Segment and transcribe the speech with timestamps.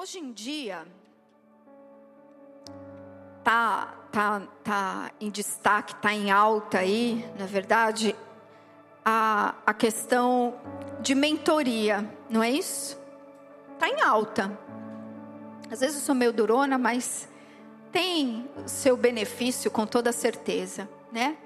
[0.00, 0.86] Hoje em dia,
[3.42, 8.14] tá, tá, tá em destaque, tá em alta aí, na verdade,
[9.04, 10.54] a, a questão
[11.00, 12.96] de mentoria, não é isso?
[13.76, 14.56] Tá em alta.
[15.68, 17.28] Às vezes eu sou meio durona, mas
[17.90, 21.36] tem seu benefício com toda certeza, né?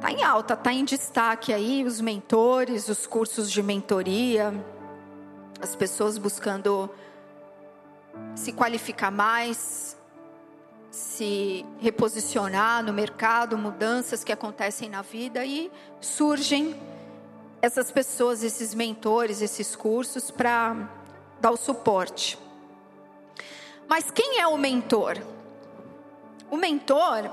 [0.00, 4.52] Tá em alta, tá em destaque aí os mentores, os cursos de mentoria,
[5.62, 6.90] as pessoas buscando
[8.34, 9.96] se qualificar mais,
[10.90, 15.70] se reposicionar no mercado, mudanças que acontecem na vida e
[16.00, 16.78] surgem
[17.62, 20.88] essas pessoas, esses mentores, esses cursos para
[21.40, 22.38] dar o suporte.
[23.88, 25.18] Mas quem é o mentor?
[26.50, 27.30] O mentor,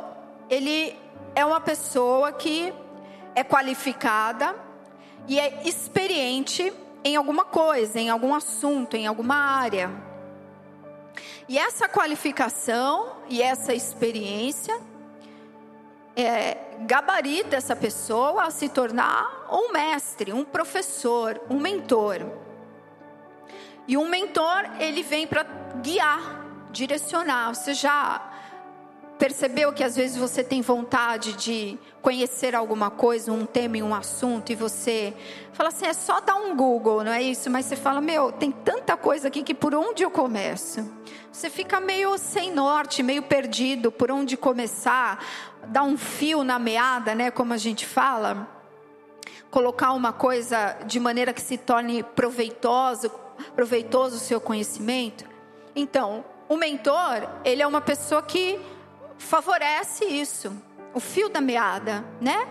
[0.50, 0.96] ele
[1.34, 2.74] é uma pessoa que
[3.36, 4.56] é qualificada
[5.28, 6.74] e é experiente
[7.04, 10.07] em alguma coisa, em algum assunto, em alguma área.
[11.50, 14.78] E essa qualificação e essa experiência
[16.16, 22.26] é, gabarita essa pessoa a se tornar um mestre, um professor, um mentor.
[23.88, 25.44] E um mentor, ele vem para
[25.82, 27.54] guiar, direcionar.
[27.54, 28.37] Você já
[29.18, 33.94] percebeu que às vezes você tem vontade de conhecer alguma coisa, um tema e um
[33.94, 35.14] assunto, e você
[35.52, 37.50] fala assim: é só dar um Google, não é isso?
[37.50, 40.90] Mas você fala: meu, tem tanta coisa aqui que por onde eu começo?
[41.32, 45.24] Você fica meio sem norte, meio perdido, por onde começar,
[45.68, 47.30] dar um fio na meada, né?
[47.30, 48.48] Como a gente fala.
[49.50, 53.10] Colocar uma coisa de maneira que se torne proveitoso,
[53.56, 55.26] proveitoso o seu conhecimento.
[55.76, 58.60] Então, o mentor, ele é uma pessoa que
[59.18, 60.52] favorece isso,
[60.94, 62.48] o fio da meada, né?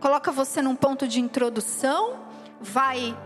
[0.00, 2.16] Coloca você num ponto de introdução,
[2.60, 3.16] vai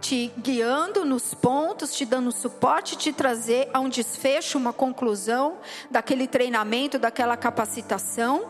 [0.00, 5.58] te guiando nos pontos, te dando suporte, te trazer a um desfecho, uma conclusão
[5.90, 8.48] daquele treinamento, daquela capacitação.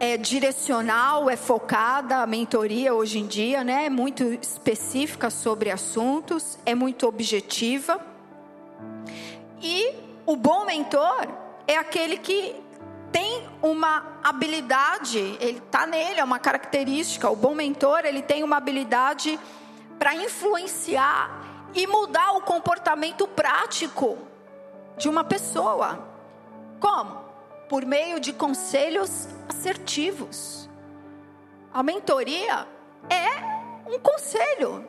[0.00, 3.86] É direcional, é focada a mentoria hoje em dia, né?
[3.86, 8.00] É muito específica sobre assuntos, é muito objetiva.
[9.60, 9.92] E
[10.24, 12.56] o bom mentor é aquele que
[13.12, 17.28] tem uma habilidade, ele está nele, é uma característica.
[17.28, 19.38] O bom mentor, ele tem uma habilidade
[19.98, 24.16] para influenciar e mudar o comportamento prático
[24.96, 26.08] de uma pessoa.
[26.80, 27.22] Como?
[27.68, 30.70] Por meio de conselhos assertivos.
[31.72, 32.66] A mentoria
[33.10, 34.88] é um conselho,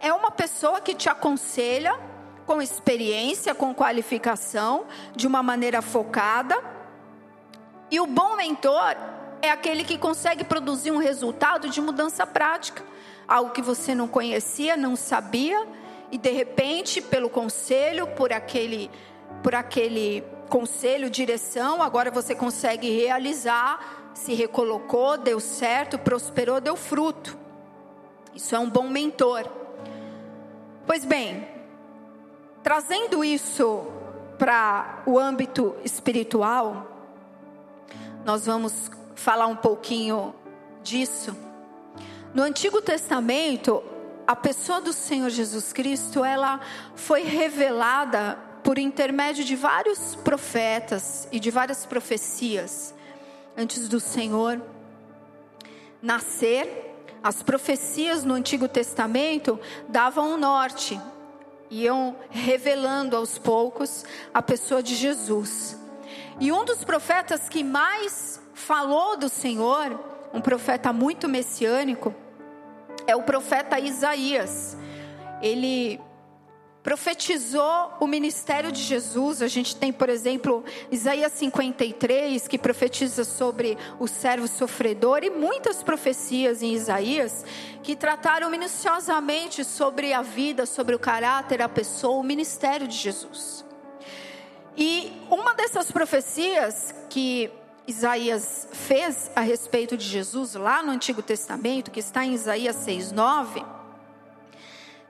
[0.00, 1.96] é uma pessoa que te aconselha
[2.46, 6.56] com experiência, com qualificação, de uma maneira focada.
[7.90, 8.96] E o bom mentor
[9.42, 12.82] é aquele que consegue produzir um resultado de mudança prática,
[13.26, 15.66] algo que você não conhecia, não sabia,
[16.10, 18.90] e de repente, pelo conselho, por aquele
[19.42, 27.36] por aquele conselho, direção, agora você consegue realizar, se recolocou, deu certo, prosperou, deu fruto.
[28.34, 29.44] Isso é um bom mentor.
[30.86, 31.46] Pois bem,
[32.66, 33.86] Trazendo isso
[34.36, 37.14] para o âmbito espiritual,
[38.24, 40.34] nós vamos falar um pouquinho
[40.82, 41.36] disso.
[42.34, 43.84] No Antigo Testamento,
[44.26, 46.58] a pessoa do Senhor Jesus Cristo, ela
[46.96, 52.92] foi revelada por intermédio de vários profetas e de várias profecias
[53.56, 54.60] antes do Senhor
[56.02, 56.96] nascer.
[57.22, 59.56] As profecias no Antigo Testamento
[59.88, 61.00] davam o norte,
[61.70, 65.78] iam revelando aos poucos a pessoa de Jesus.
[66.38, 69.98] E um dos profetas que mais falou do Senhor,
[70.32, 72.14] um profeta muito messiânico,
[73.06, 74.76] é o profeta Isaías.
[75.40, 76.00] Ele
[76.86, 79.42] profetizou o ministério de Jesus.
[79.42, 85.82] A gente tem, por exemplo, Isaías 53, que profetiza sobre o servo sofredor, e muitas
[85.82, 87.44] profecias em Isaías
[87.82, 93.64] que trataram minuciosamente sobre a vida, sobre o caráter, a pessoa, o ministério de Jesus.
[94.76, 97.50] E uma dessas profecias que
[97.84, 103.64] Isaías fez a respeito de Jesus lá no Antigo Testamento, que está em Isaías 6:9,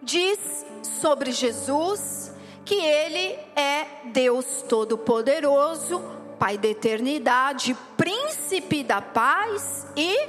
[0.02, 0.64] diz
[1.00, 2.32] sobre Jesus
[2.64, 6.02] que ele é Deus Todo-Poderoso,
[6.38, 10.28] Pai da eternidade, Príncipe da paz e,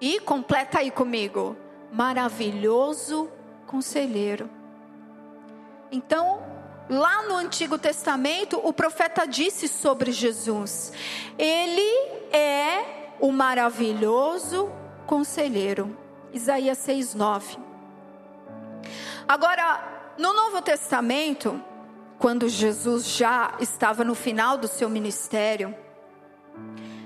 [0.00, 1.56] e completa aí comigo,
[1.92, 3.30] maravilhoso
[3.66, 4.50] conselheiro.
[5.92, 6.42] Então,
[6.90, 10.92] lá no Antigo Testamento, o profeta disse sobre Jesus:
[11.38, 11.88] Ele
[12.32, 14.70] é o maravilhoso
[15.06, 15.96] conselheiro.
[16.32, 17.67] Isaías 6:9.
[19.28, 21.62] Agora, no Novo Testamento,
[22.18, 25.74] quando Jesus já estava no final do seu ministério,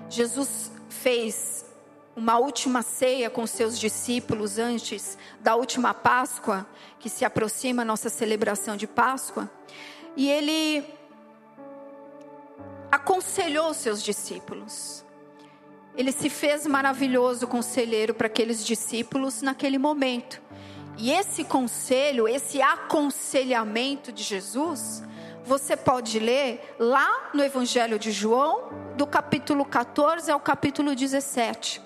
[0.09, 1.67] Jesus fez
[2.15, 6.65] uma última ceia com seus discípulos antes da última Páscoa,
[7.01, 9.51] que se aproxima a nossa celebração de Páscoa,
[10.17, 10.85] e ele
[12.89, 15.05] aconselhou seus discípulos.
[15.97, 20.41] Ele se fez maravilhoso conselheiro para aqueles discípulos naquele momento.
[20.99, 25.03] E esse conselho, esse aconselhamento de Jesus,
[25.45, 31.81] você pode ler lá no Evangelho de João, do capítulo 14 ao capítulo 17.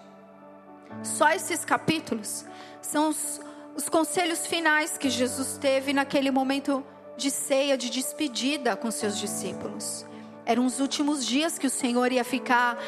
[1.03, 2.45] Só esses capítulos
[2.83, 3.41] são os,
[3.75, 6.85] os conselhos finais que Jesus teve naquele momento
[7.17, 10.05] de ceia, de despedida com seus discípulos.
[10.45, 12.79] Eram os últimos dias que o Senhor ia ficar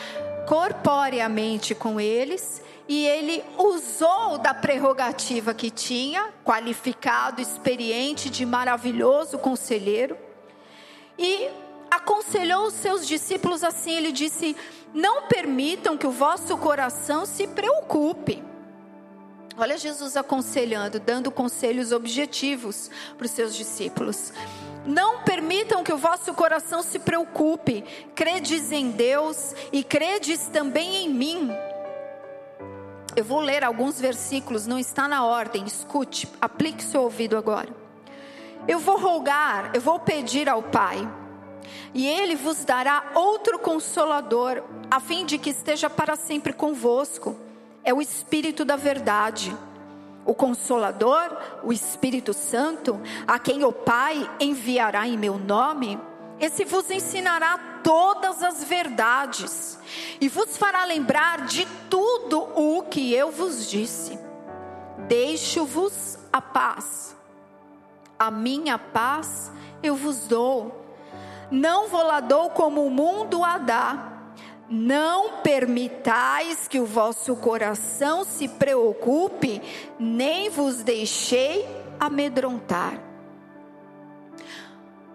[0.46, 10.16] corporeamente com eles e ele usou da prerrogativa que tinha, qualificado, experiente, de maravilhoso conselheiro,
[11.18, 11.50] e
[11.90, 14.56] aconselhou os seus discípulos assim: ele disse:
[14.94, 18.42] Não permitam que o vosso coração se preocupe.
[19.60, 24.32] Olha Jesus aconselhando, dando conselhos objetivos para os seus discípulos.
[24.86, 27.84] Não permitam que o vosso coração se preocupe.
[28.14, 31.50] Credes em Deus e credes também em mim.
[33.16, 37.68] Eu vou ler alguns versículos, não está na ordem, escute, aplique seu ouvido agora.
[38.66, 41.08] Eu vou rogar, eu vou pedir ao Pai,
[41.94, 47.36] e Ele vos dará outro consolador, a fim de que esteja para sempre convosco.
[47.82, 49.56] É o Espírito da Verdade.
[50.24, 55.98] O Consolador, o Espírito Santo, a quem o Pai enviará em meu nome,
[56.38, 59.78] esse vos ensinará todas as verdades
[60.20, 64.18] e vos fará lembrar de tudo o que eu vos disse.
[65.06, 67.16] Deixo-vos a paz.
[68.18, 69.50] A minha paz
[69.82, 70.84] eu vos dou.
[71.50, 74.12] Não vou lá dou como o mundo a dá.
[74.68, 79.62] Não permitais que o vosso coração se preocupe,
[79.98, 81.66] nem vos deixei
[81.98, 83.07] amedrontar.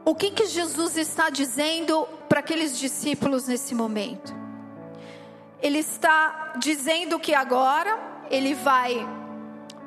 [0.06, 4.36] O que, que Jesus está dizendo para aqueles discípulos nesse momento?
[5.62, 7.98] Ele está dizendo que agora
[8.30, 9.08] ele vai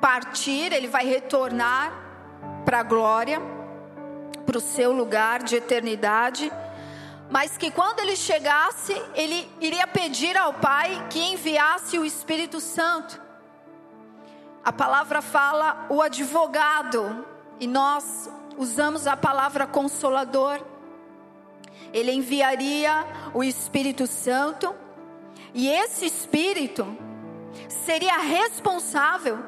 [0.00, 1.92] partir, ele vai retornar
[2.64, 3.40] para a glória,
[4.46, 6.50] para o seu lugar de eternidade,
[7.30, 13.20] mas que quando ele chegasse, ele iria pedir ao Pai que enviasse o Espírito Santo.
[14.64, 17.26] A palavra fala o advogado,
[17.60, 20.60] e nós usamos a palavra consolador.
[21.92, 24.74] Ele enviaria o Espírito Santo,
[25.54, 26.86] e esse Espírito
[27.84, 29.38] seria responsável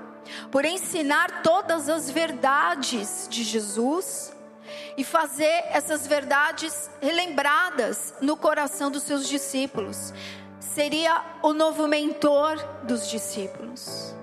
[0.50, 4.32] por ensinar todas as verdades de Jesus
[4.96, 10.12] e fazer essas verdades relembradas no coração dos seus discípulos.
[10.60, 14.14] Seria o novo mentor dos discípulos.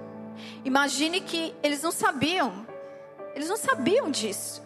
[0.63, 2.65] Imagine que eles não sabiam,
[3.35, 4.64] eles não sabiam disso.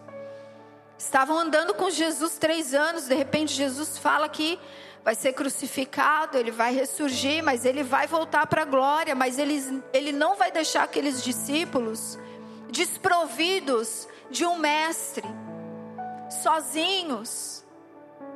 [0.99, 4.59] Estavam andando com Jesus três anos, de repente Jesus fala que
[5.01, 9.81] vai ser crucificado, ele vai ressurgir, mas ele vai voltar para a glória, mas ele,
[9.93, 12.19] ele não vai deixar aqueles discípulos
[12.69, 15.25] desprovidos de um mestre,
[16.43, 17.63] sozinhos.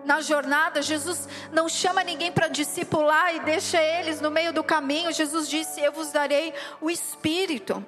[0.06, 5.12] Na jornada, Jesus não chama ninguém para discipular e deixa eles no meio do caminho.
[5.12, 7.86] Jesus disse: Eu vos darei o Espírito.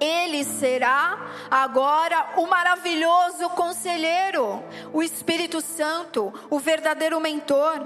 [0.00, 1.18] Ele será
[1.50, 4.64] agora o maravilhoso conselheiro,
[4.94, 7.78] o Espírito Santo, o verdadeiro mentor.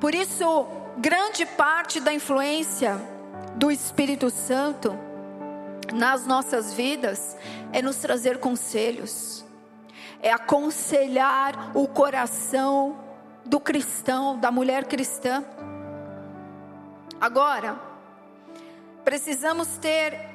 [0.00, 2.98] Por isso, grande parte da influência
[3.56, 4.98] do Espírito Santo
[5.92, 7.36] nas nossas vidas
[7.72, 9.44] é nos trazer conselhos,
[10.22, 12.98] é aconselhar o coração
[13.44, 15.44] do cristão, da mulher cristã.
[17.20, 17.80] Agora,
[19.04, 20.27] precisamos ter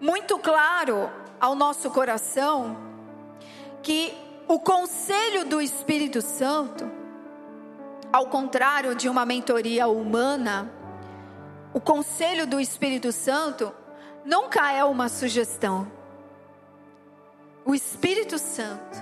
[0.00, 1.10] muito claro
[1.40, 2.76] ao nosso coração
[3.82, 4.16] que
[4.48, 6.90] o conselho do Espírito Santo,
[8.12, 10.70] ao contrário de uma mentoria humana,
[11.72, 13.72] o conselho do Espírito Santo
[14.24, 15.90] nunca é uma sugestão.
[17.64, 18.98] O Espírito Santo,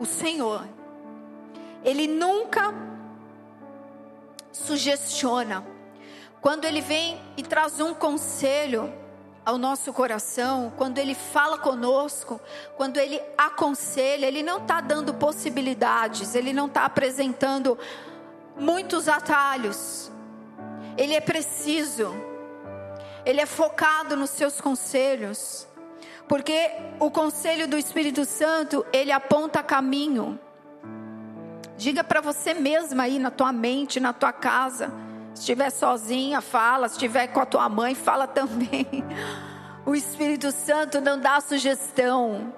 [0.00, 0.66] o Senhor,
[1.84, 2.74] ele nunca
[4.50, 5.64] sugestiona.
[6.40, 8.92] Quando ele vem e traz um conselho,
[9.44, 12.40] ao nosso coração, quando Ele fala conosco,
[12.76, 17.78] quando Ele aconselha, Ele não está dando possibilidades, Ele não está apresentando
[18.56, 20.10] muitos atalhos.
[20.96, 22.14] Ele é preciso,
[23.24, 25.66] Ele é focado nos seus conselhos.
[26.28, 30.40] Porque o conselho do Espírito Santo, ele aponta caminho.
[31.76, 34.90] Diga para você mesma aí na tua mente, na tua casa.
[35.34, 36.88] Se estiver sozinha, fala.
[36.88, 38.86] Se estiver com a tua mãe, fala também.
[39.84, 42.54] O Espírito Santo não dá sugestão.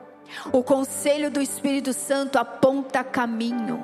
[0.53, 3.83] O conselho do Espírito Santo aponta caminho.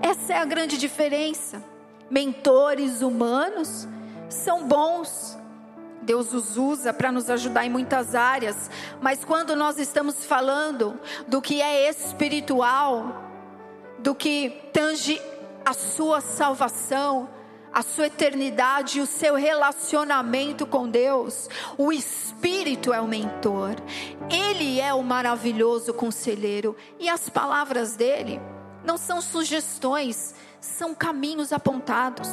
[0.00, 1.62] Essa é a grande diferença.
[2.10, 3.86] Mentores humanos
[4.30, 5.38] são bons,
[6.02, 8.70] Deus os usa para nos ajudar em muitas áreas,
[9.00, 10.98] mas quando nós estamos falando
[11.28, 13.22] do que é espiritual,
[13.98, 15.20] do que tange
[15.64, 17.28] a sua salvação,
[17.72, 21.48] a sua eternidade, o seu relacionamento com Deus,
[21.78, 23.76] o Espírito é o mentor,
[24.30, 28.40] Ele é o maravilhoso conselheiro, e as palavras dele
[28.84, 32.28] não são sugestões, são caminhos apontados.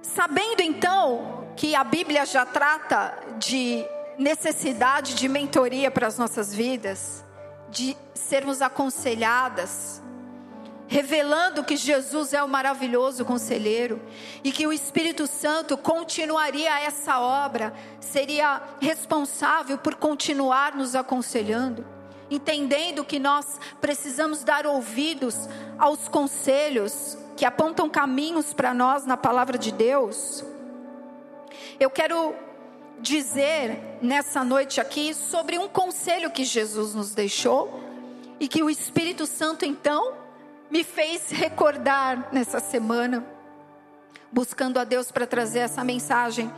[0.00, 3.84] Sabendo então que a Bíblia já trata de
[4.18, 7.22] necessidade de mentoria para as nossas vidas,
[7.68, 10.02] de sermos aconselhadas,
[10.88, 14.00] revelando que Jesus é o maravilhoso conselheiro
[14.44, 21.84] e que o Espírito Santo continuaria essa obra, seria responsável por continuar nos aconselhando,
[22.30, 29.58] entendendo que nós precisamos dar ouvidos aos conselhos que apontam caminhos para nós na palavra
[29.58, 30.44] de Deus.
[31.78, 32.34] Eu quero
[32.98, 37.82] dizer nessa noite aqui sobre um conselho que Jesus nos deixou
[38.40, 40.25] e que o Espírito Santo então
[40.70, 43.24] me fez recordar nessa semana,
[44.32, 46.50] buscando a Deus para trazer essa mensagem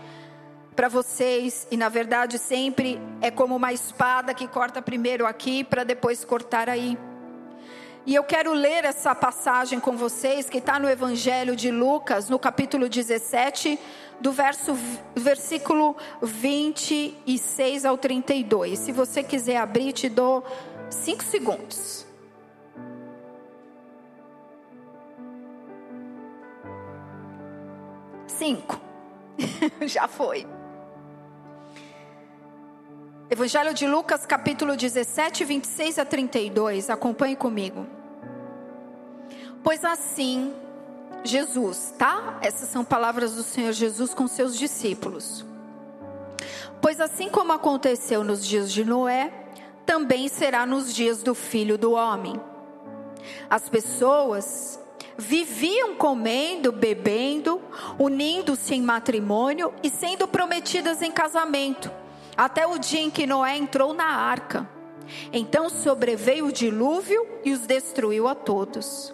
[0.74, 5.84] para vocês, e na verdade sempre é como uma espada que corta primeiro aqui para
[5.84, 6.96] depois cortar aí.
[8.06, 12.38] E eu quero ler essa passagem com vocês, que está no Evangelho de Lucas, no
[12.38, 13.78] capítulo 17,
[14.18, 14.74] do verso,
[15.14, 18.78] versículo 26 ao 32.
[18.78, 20.42] Se você quiser abrir, te dou
[20.88, 22.07] cinco segundos.
[29.86, 30.46] Já foi.
[33.30, 36.88] Evangelho de Lucas, capítulo 17, 26 a 32.
[36.88, 37.86] Acompanhe comigo.
[39.62, 40.54] Pois assim,
[41.24, 42.38] Jesus, tá?
[42.40, 45.44] Essas são palavras do Senhor Jesus com seus discípulos.
[46.80, 49.32] Pois assim como aconteceu nos dias de Noé,
[49.84, 52.40] também será nos dias do filho do homem.
[53.50, 54.80] As pessoas
[55.18, 57.60] viviam comendo, bebendo,
[57.98, 61.90] unindo-se em matrimônio e sendo prometidas em casamento,
[62.36, 64.68] até o dia em que Noé entrou na arca.
[65.32, 69.12] Então sobreveio o dilúvio e os destruiu a todos.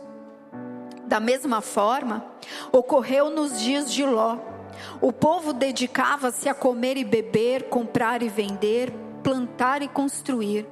[1.06, 2.26] Da mesma forma,
[2.70, 4.36] ocorreu nos dias de Ló.
[5.00, 8.92] O povo dedicava-se a comer e beber, comprar e vender,
[9.22, 10.66] plantar e construir.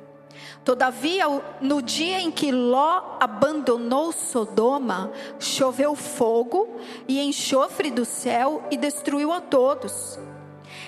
[0.65, 1.25] Todavia,
[1.61, 6.69] no dia em que Ló abandonou Sodoma, choveu fogo
[7.09, 10.21] e enxofre do céu e destruiu a todos.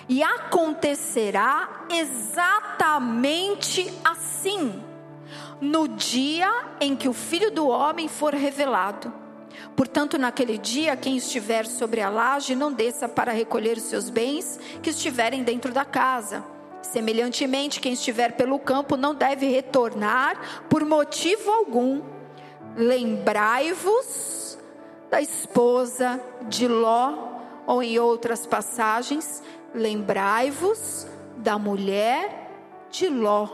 [0.09, 4.81] E acontecerá exatamente assim,
[5.61, 6.49] no dia
[6.81, 9.13] em que o Filho do Homem for revelado.
[9.75, 14.59] Portanto, naquele dia, quem estiver sobre a laje não desça para recolher os seus bens
[14.83, 16.54] que estiverem dentro da casa.
[16.85, 22.03] Semelhantemente, quem estiver pelo campo não deve retornar por motivo algum.
[22.77, 24.59] Lembrai-vos
[25.11, 27.15] da esposa de Ló,
[27.67, 29.43] ou em outras passagens,
[29.75, 32.51] lembrai-vos da mulher
[32.91, 33.49] de Ló.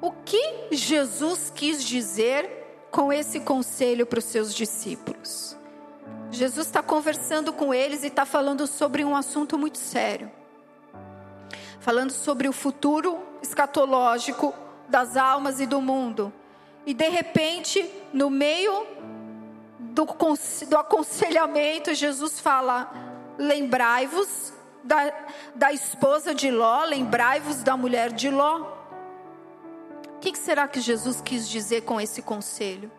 [0.00, 5.56] O que Jesus quis dizer com esse conselho para os seus discípulos.
[6.30, 10.30] Jesus está conversando com eles e está falando sobre um assunto muito sério.
[11.84, 14.54] Falando sobre o futuro escatológico
[14.88, 16.32] das almas e do mundo.
[16.86, 18.86] E de repente, no meio
[19.78, 20.06] do,
[20.68, 22.90] do aconselhamento, Jesus fala:
[23.36, 25.12] lembrai-vos da,
[25.54, 28.74] da esposa de Ló, lembrai-vos da mulher de Ló
[30.32, 32.90] que será que Jesus quis dizer com esse conselho?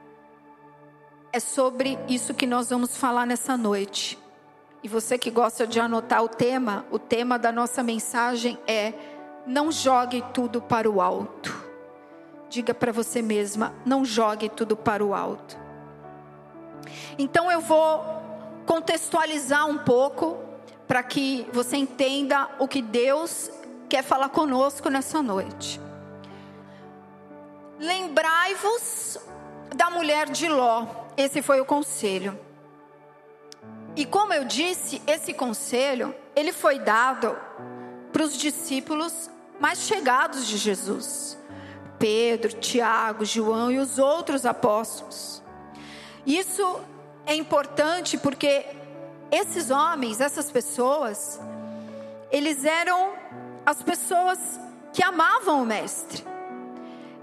[1.32, 4.18] É sobre isso que nós vamos falar nessa noite.
[4.86, 8.94] E você que gosta de anotar o tema, o tema da nossa mensagem é:
[9.44, 11.52] não jogue tudo para o alto.
[12.52, 15.58] Diga para você mesma: não jogue tudo para o alto.
[17.18, 18.06] Então eu vou
[18.68, 20.38] contextualizar um pouco
[20.88, 23.50] para que você entenda o que Deus
[23.90, 25.82] quer falar conosco nessa noite.
[27.80, 29.18] Lembrai-vos
[29.76, 30.86] da mulher de Ló.
[31.18, 32.45] Esse foi o conselho.
[33.96, 37.36] E como eu disse, esse conselho, ele foi dado
[38.12, 41.38] para os discípulos mais chegados de Jesus:
[41.98, 45.42] Pedro, Tiago, João e os outros apóstolos.
[46.26, 46.80] Isso
[47.26, 48.66] é importante porque
[49.32, 51.40] esses homens, essas pessoas,
[52.32, 53.14] eles eram
[53.66, 54.40] as pessoas
[54.92, 56.24] que amavam o Mestre.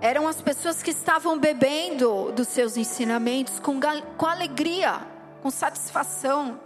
[0.00, 3.78] Eram as pessoas que estavam bebendo dos seus ensinamentos com,
[4.16, 5.00] com alegria,
[5.42, 6.60] com satisfação.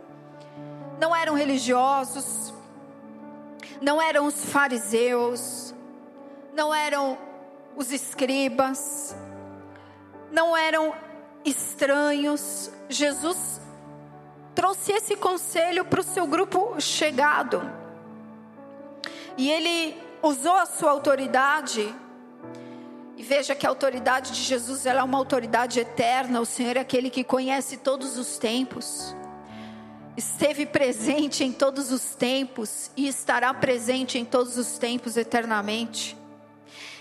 [1.00, 2.52] Não eram religiosos,
[3.80, 5.74] não eram os fariseus,
[6.54, 7.18] não eram
[7.74, 9.16] os escribas,
[10.30, 10.94] não eram
[11.44, 12.70] estranhos.
[12.88, 13.60] Jesus
[14.54, 17.62] trouxe esse conselho para o seu grupo chegado.
[19.36, 21.94] E ele usou a sua autoridade.
[23.16, 26.38] E veja que a autoridade de Jesus ela é uma autoridade eterna.
[26.38, 29.16] O Senhor é aquele que conhece todos os tempos.
[30.14, 36.16] Esteve presente em todos os tempos e estará presente em todos os tempos eternamente.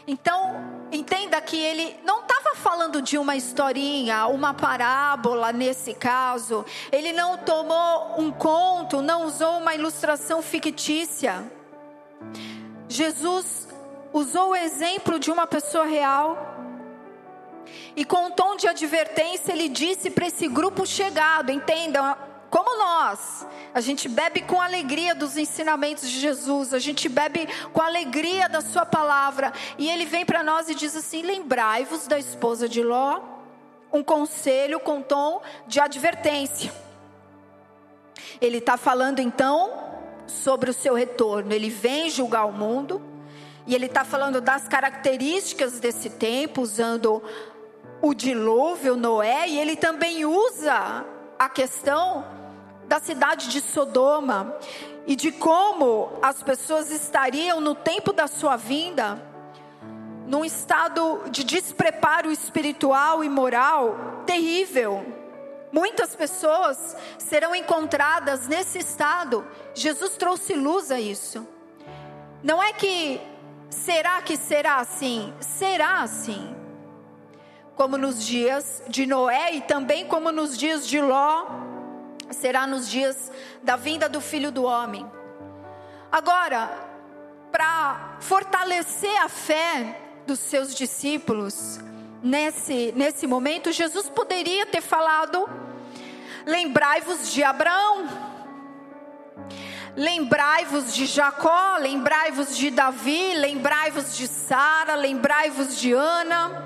[0.07, 6.63] Então, entenda que ele não estava falando de uma historinha, uma parábola nesse caso.
[6.91, 11.43] Ele não tomou um conto, não usou uma ilustração fictícia.
[12.87, 13.64] Jesus
[14.15, 16.55] usou o exemplo de uma pessoa real.
[17.97, 22.15] E com um tom de advertência, ele disse para esse grupo chegado: entendam,
[22.49, 27.81] como nós, a gente bebe com alegria dos ensinamentos de Jesus, a gente bebe com
[27.81, 32.69] alegria da Sua palavra, e Ele vem para nós e diz assim: lembrai-vos da esposa
[32.69, 33.19] de Ló,
[33.91, 36.71] um conselho com tom de advertência.
[38.39, 39.83] Ele está falando então
[40.25, 43.14] sobre o seu retorno, ele vem julgar o mundo,
[43.67, 47.21] e ele está falando das características desse tempo, usando
[48.01, 51.05] o dilúvio, Noé, e ele também usa
[51.39, 52.25] a questão
[52.87, 54.55] da cidade de Sodoma
[55.07, 59.21] e de como as pessoas estariam no tempo da sua vinda
[60.27, 65.05] num estado de despreparo espiritual e moral terrível.
[65.71, 69.45] Muitas pessoas serão encontradas nesse estado.
[69.73, 71.47] Jesus trouxe luz a isso.
[72.41, 73.21] Não é que
[73.75, 75.33] será que será assim?
[75.39, 76.55] Será assim.
[77.75, 81.45] Como nos dias de Noé e também como nos dias de Ló,
[82.31, 85.05] será nos dias da vinda do Filho do Homem.
[86.11, 86.71] Agora,
[87.51, 91.79] para fortalecer a fé dos seus discípulos
[92.23, 95.47] nesse, nesse momento, Jesus poderia ter falado:
[96.45, 98.07] lembrai-vos de Abraão,
[99.95, 106.63] lembrai-vos de Jacó, lembrai-vos de Davi, lembrai-vos de Sara, lembrai-vos de Ana.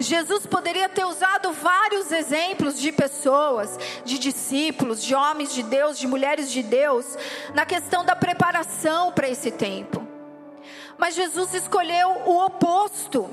[0.00, 6.06] Jesus poderia ter usado vários exemplos de pessoas, de discípulos, de homens de Deus, de
[6.06, 7.16] mulheres de Deus,
[7.54, 10.06] na questão da preparação para esse tempo.
[10.96, 13.28] Mas Jesus escolheu o oposto.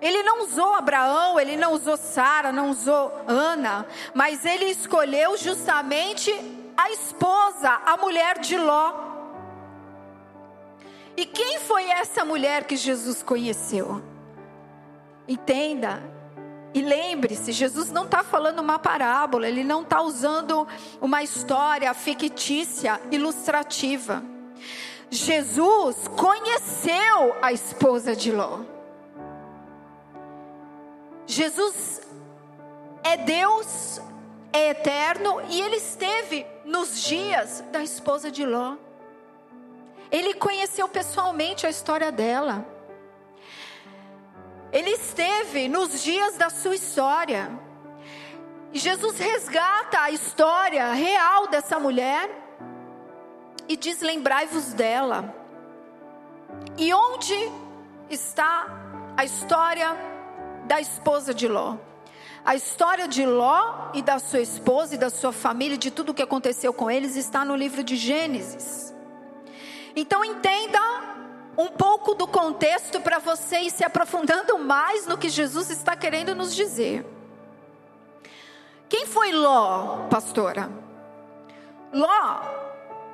[0.00, 6.30] Ele não usou Abraão, ele não usou Sara, não usou Ana, mas ele escolheu justamente
[6.76, 8.92] a esposa, a mulher de Ló.
[11.16, 14.02] E quem foi essa mulher que Jesus conheceu?
[15.28, 16.02] Entenda.
[16.74, 20.66] E lembre-se, Jesus não está falando uma parábola, ele não está usando
[21.00, 24.24] uma história fictícia, ilustrativa.
[25.08, 28.60] Jesus conheceu a esposa de Ló.
[31.26, 32.02] Jesus
[33.04, 34.00] é Deus,
[34.54, 38.76] é eterno e ele esteve nos dias da esposa de Ló.
[40.12, 42.64] Ele conheceu pessoalmente a história dela.
[44.70, 47.50] Ele esteve nos dias da sua história.
[48.72, 52.30] E Jesus resgata a história real dessa mulher
[53.68, 55.34] e diz: lembrai-vos dela.
[56.78, 57.34] E onde
[58.08, 58.68] está
[59.16, 59.96] a história
[60.66, 61.76] da esposa de Ló?
[62.44, 66.14] A história de Ló e da sua esposa e da sua família, de tudo o
[66.14, 68.94] que aconteceu com eles, está no livro de Gênesis.
[69.96, 70.80] Então entenda
[71.56, 76.34] um pouco do contexto para você ir se aprofundando mais no que Jesus está querendo
[76.34, 77.06] nos dizer.
[78.88, 80.68] Quem foi Ló, pastora?
[81.92, 82.40] Ló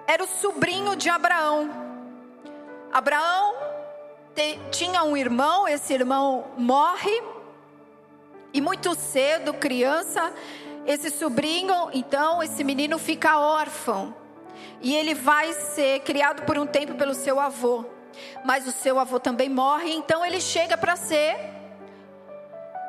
[0.07, 1.71] era o sobrinho de Abraão.
[2.93, 3.55] Abraão
[4.35, 7.23] te, tinha um irmão, esse irmão morre,
[8.53, 10.33] e muito cedo, criança,
[10.87, 14.15] esse sobrinho, então, esse menino fica órfão.
[14.81, 17.85] E ele vai ser criado por um tempo pelo seu avô.
[18.45, 21.37] Mas o seu avô também morre, então ele chega para ser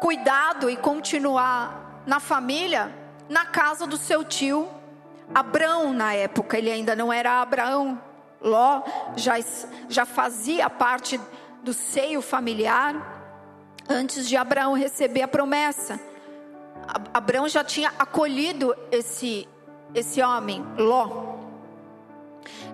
[0.02, 2.92] cuidado e continuar na família,
[3.30, 4.68] na casa do seu tio
[5.34, 8.00] Abrão na época, ele ainda não era Abraão,
[8.42, 8.82] Ló
[9.16, 9.36] já,
[9.88, 11.20] já fazia parte
[11.64, 13.21] do seio familiar
[13.92, 16.00] antes de Abraão receber a promessa.
[17.14, 19.48] Abraão já tinha acolhido esse,
[19.94, 21.36] esse homem, Ló.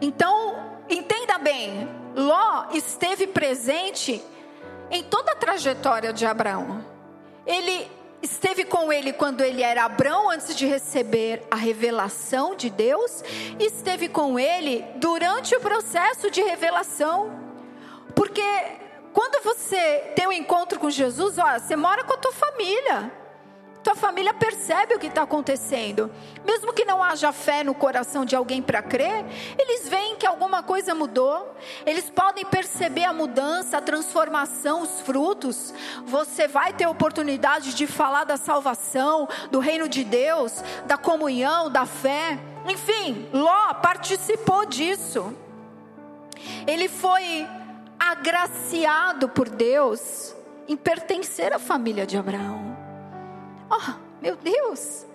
[0.01, 0.55] Então,
[0.89, 4.23] entenda bem, Ló esteve presente
[4.89, 6.83] em toda a trajetória de Abraão.
[7.45, 7.89] Ele
[8.21, 13.23] esteve com ele quando ele era Abraão, antes de receber a revelação de Deus,
[13.59, 17.31] e esteve com ele durante o processo de revelação.
[18.15, 18.41] Porque
[19.17, 23.11] quando você tem um encontro com Jesus, ó, você mora com a tua família.
[23.83, 26.11] Tua família percebe o que está acontecendo.
[26.45, 29.25] Mesmo que não haja fé no coração de alguém para crer,
[29.57, 31.51] eles veem que alguma coisa mudou.
[31.83, 35.73] Eles podem perceber a mudança, a transformação, os frutos.
[36.05, 41.87] Você vai ter oportunidade de falar da salvação, do reino de Deus, da comunhão, da
[41.87, 42.37] fé.
[42.67, 45.33] Enfim, Ló participou disso.
[46.67, 47.47] Ele foi
[47.99, 50.35] agraciado por Deus
[50.67, 52.77] em pertencer à família de Abraão.
[53.69, 55.05] Oh, meu Deus!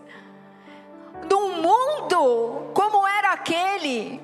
[1.31, 4.21] Num mundo como era aquele,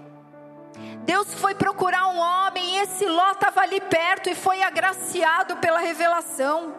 [1.05, 5.79] Deus foi procurar um homem e esse Ló estava ali perto e foi agraciado pela
[5.79, 6.75] revelação.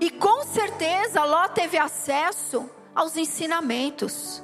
[0.00, 4.42] E com certeza Ló teve acesso aos ensinamentos.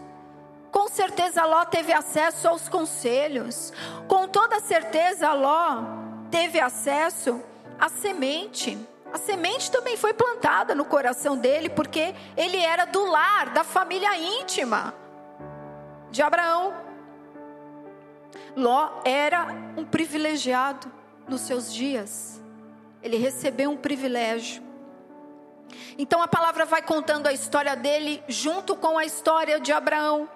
[0.75, 3.73] Com certeza Ló teve acesso aos conselhos.
[4.09, 5.85] Com toda certeza Ló
[6.33, 7.41] teve acesso
[7.79, 8.77] à semente.
[9.13, 14.17] A semente também foi plantada no coração dele, porque ele era do lar, da família
[14.17, 14.93] íntima
[16.11, 16.75] de Abraão.
[18.57, 20.91] Ló era um privilegiado
[21.29, 22.43] nos seus dias.
[23.01, 24.61] Ele recebeu um privilégio.
[25.97, 30.29] Então a palavra vai contando a história dele junto com a história de Abraão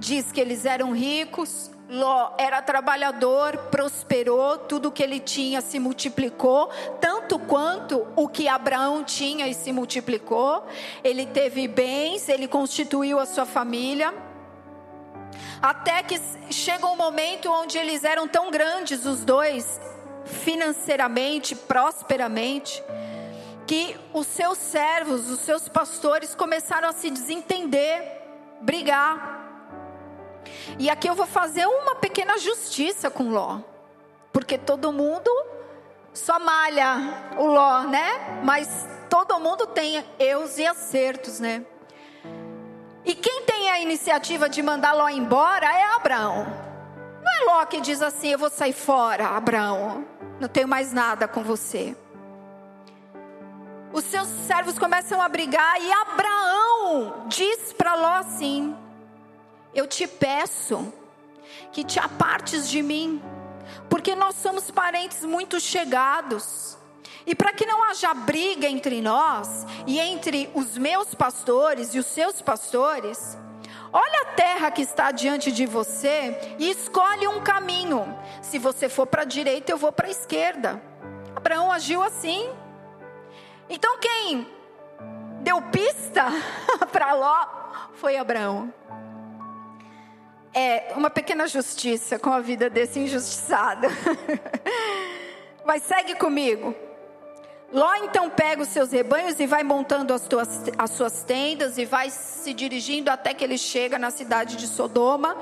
[0.00, 1.70] diz que eles eram ricos.
[1.88, 9.02] Ló era trabalhador, prosperou, tudo que ele tinha se multiplicou, tanto quanto o que Abraão
[9.02, 10.64] tinha e se multiplicou.
[11.02, 14.14] Ele teve bens, ele constituiu a sua família.
[15.60, 16.18] Até que
[16.52, 19.80] chega um momento onde eles eram tão grandes, os dois,
[20.24, 22.82] financeiramente, prosperamente,
[23.66, 28.00] que os seus servos, os seus pastores começaram a se desentender,
[28.62, 29.49] brigar.
[30.78, 33.60] E aqui eu vou fazer uma pequena justiça com Ló.
[34.32, 35.30] Porque todo mundo
[36.12, 38.40] só malha o Ló, né?
[38.44, 41.64] Mas todo mundo tem erros e acertos, né?
[43.04, 46.46] E quem tem a iniciativa de mandar Ló embora é Abraão.
[47.22, 50.04] Não é Ló que diz assim: Eu vou sair fora, Abraão.
[50.38, 51.96] Não tenho mais nada com você.
[53.92, 58.76] Os seus servos começam a brigar e Abraão diz para Ló assim:
[59.74, 60.92] eu te peço
[61.72, 63.22] que te apartes de mim,
[63.88, 66.76] porque nós somos parentes muito chegados.
[67.26, 72.06] E para que não haja briga entre nós e entre os meus pastores e os
[72.06, 73.38] seus pastores,
[73.92, 78.18] olha a terra que está diante de você e escolhe um caminho.
[78.42, 80.82] Se você for para a direita, eu vou para a esquerda.
[81.36, 82.50] Abraão agiu assim.
[83.68, 84.48] Então quem
[85.42, 86.26] deu pista
[86.90, 87.46] para Ló
[87.94, 88.72] foi Abraão
[90.52, 93.86] é uma pequena justiça com a vida desse injustiçado.
[95.64, 96.74] Mas segue comigo.
[97.72, 101.84] Ló então pega os seus rebanhos e vai montando as, tuas, as suas tendas e
[101.84, 105.36] vai se dirigindo até que ele chega na cidade de Sodoma.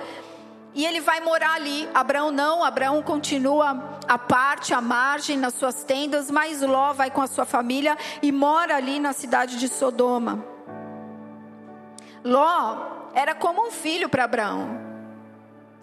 [0.75, 1.88] E ele vai morar ali.
[1.94, 7.23] Abraão não, Abraão continua à parte, à margem, nas suas tendas, mas Ló vai com
[7.23, 10.44] a sua família e mora ali na cidade de Sodoma.
[12.23, 14.88] Ló era como um filho para Abraão.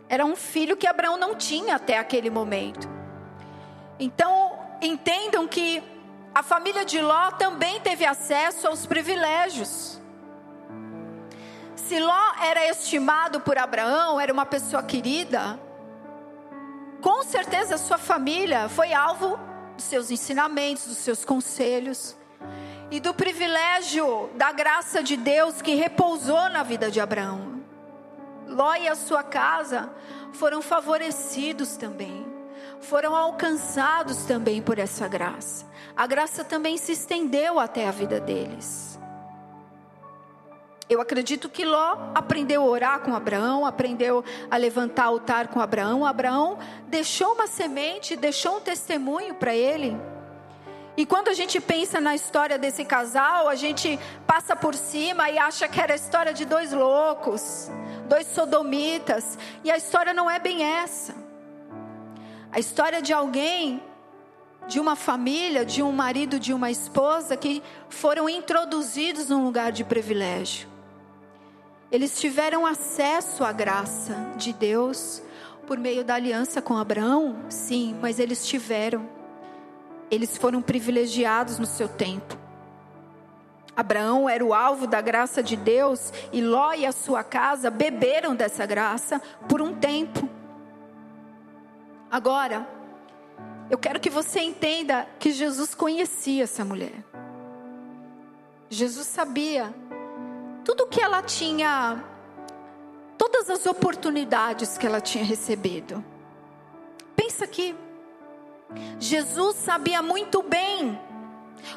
[0.08, 2.88] Era um filho que Abraão não tinha até aquele momento.
[4.00, 5.82] Então, entendam que
[6.34, 10.02] a família de Ló também teve acesso aos privilégios.
[11.76, 15.60] Se Ló era estimado por Abraão, era uma pessoa querida,
[17.06, 19.40] com certeza sua família foi alvo
[19.76, 22.18] dos seus ensinamentos, dos seus conselhos
[22.90, 27.55] e do privilégio da graça de Deus que repousou na vida de Abraão.
[28.48, 29.90] Ló e a sua casa
[30.34, 32.26] foram favorecidos também,
[32.82, 35.66] foram alcançados também por essa graça.
[35.96, 39.00] A graça também se estendeu até a vida deles.
[40.88, 46.06] Eu acredito que Ló aprendeu a orar com Abraão, aprendeu a levantar altar com Abraão.
[46.06, 49.98] Abraão deixou uma semente, deixou um testemunho para ele.
[50.96, 55.40] E quando a gente pensa na história desse casal, a gente passa por cima e
[55.40, 57.70] acha que era a história de dois loucos.
[58.06, 59.38] Dois sodomitas.
[59.64, 61.16] E a história não é bem essa.
[62.52, 63.82] A história de alguém,
[64.68, 69.84] de uma família, de um marido, de uma esposa que foram introduzidos num lugar de
[69.84, 70.68] privilégio.
[71.92, 75.22] Eles tiveram acesso à graça de Deus
[75.68, 79.08] por meio da aliança com Abraão, sim, mas eles tiveram.
[80.10, 82.45] Eles foram privilegiados no seu tempo.
[83.76, 88.36] Abraão era o alvo da graça de Deus e Ló e a sua casa beberam
[88.36, 90.30] dessa graça por um tempo.
[92.10, 92.66] Agora,
[93.70, 97.04] eu quero que você entenda que Jesus conhecia essa mulher.
[98.70, 99.74] Jesus sabia
[100.64, 102.04] tudo que ela tinha,
[103.18, 106.04] todas as oportunidades que ela tinha recebido.
[107.16, 107.76] Pensa aqui.
[109.00, 111.00] Jesus sabia muito bem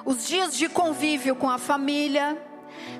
[0.04, 2.36] os dias de convívio com a família.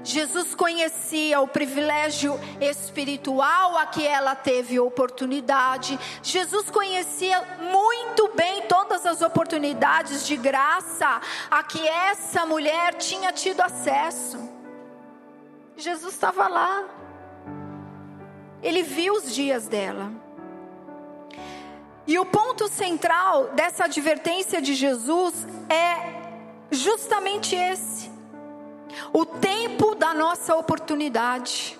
[0.03, 5.98] Jesus conhecia o privilégio espiritual a que ela teve oportunidade.
[6.22, 7.40] Jesus conhecia
[7.72, 11.20] muito bem todas as oportunidades de graça
[11.51, 14.48] a que essa mulher tinha tido acesso.
[15.77, 16.85] Jesus estava lá.
[18.62, 20.11] Ele viu os dias dela.
[22.07, 26.17] E o ponto central dessa advertência de Jesus é
[26.70, 28.11] justamente esse:
[29.12, 31.78] o tempo da nossa oportunidade.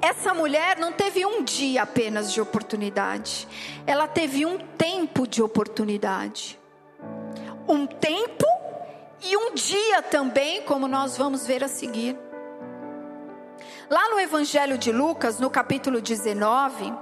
[0.00, 3.48] Essa mulher não teve um dia apenas de oportunidade,
[3.86, 6.60] ela teve um tempo de oportunidade.
[7.66, 8.44] Um tempo
[9.22, 12.18] e um dia também, como nós vamos ver a seguir.
[13.88, 16.92] Lá no Evangelho de Lucas, no capítulo 19,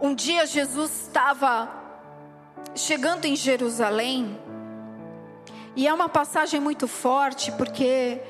[0.00, 1.68] um dia Jesus estava
[2.74, 4.38] chegando em Jerusalém
[5.76, 8.20] e é uma passagem muito forte porque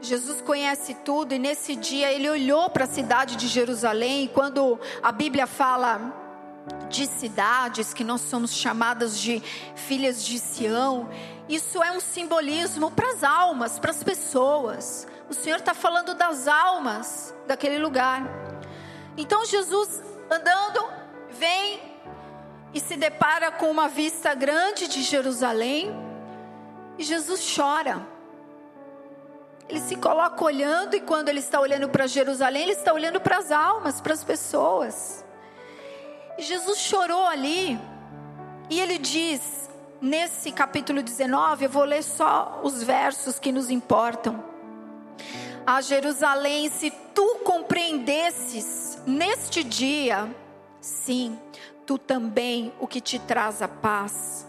[0.00, 4.78] Jesus conhece tudo e nesse dia ele olhou para a cidade de Jerusalém e quando
[5.02, 6.00] a Bíblia fala
[6.88, 9.42] de cidades que nós somos chamadas de
[9.74, 11.08] filhas de Sião,
[11.48, 15.06] isso é um simbolismo para as almas, para as pessoas.
[15.28, 18.22] O Senhor está falando das almas daquele lugar.
[19.16, 20.84] Então Jesus andando
[21.30, 21.80] vem
[22.72, 26.05] e se depara com uma vista grande de Jerusalém
[26.98, 28.06] e Jesus chora.
[29.68, 33.38] Ele se coloca olhando, e quando ele está olhando para Jerusalém, ele está olhando para
[33.38, 35.24] as almas, para as pessoas.
[36.38, 37.78] E Jesus chorou ali,
[38.70, 39.68] e ele diz,
[40.00, 44.44] nesse capítulo 19, eu vou ler só os versos que nos importam.
[45.66, 50.28] A Jerusalém, se tu compreendesses neste dia,
[50.80, 51.36] sim,
[51.84, 54.45] tu também o que te traz a paz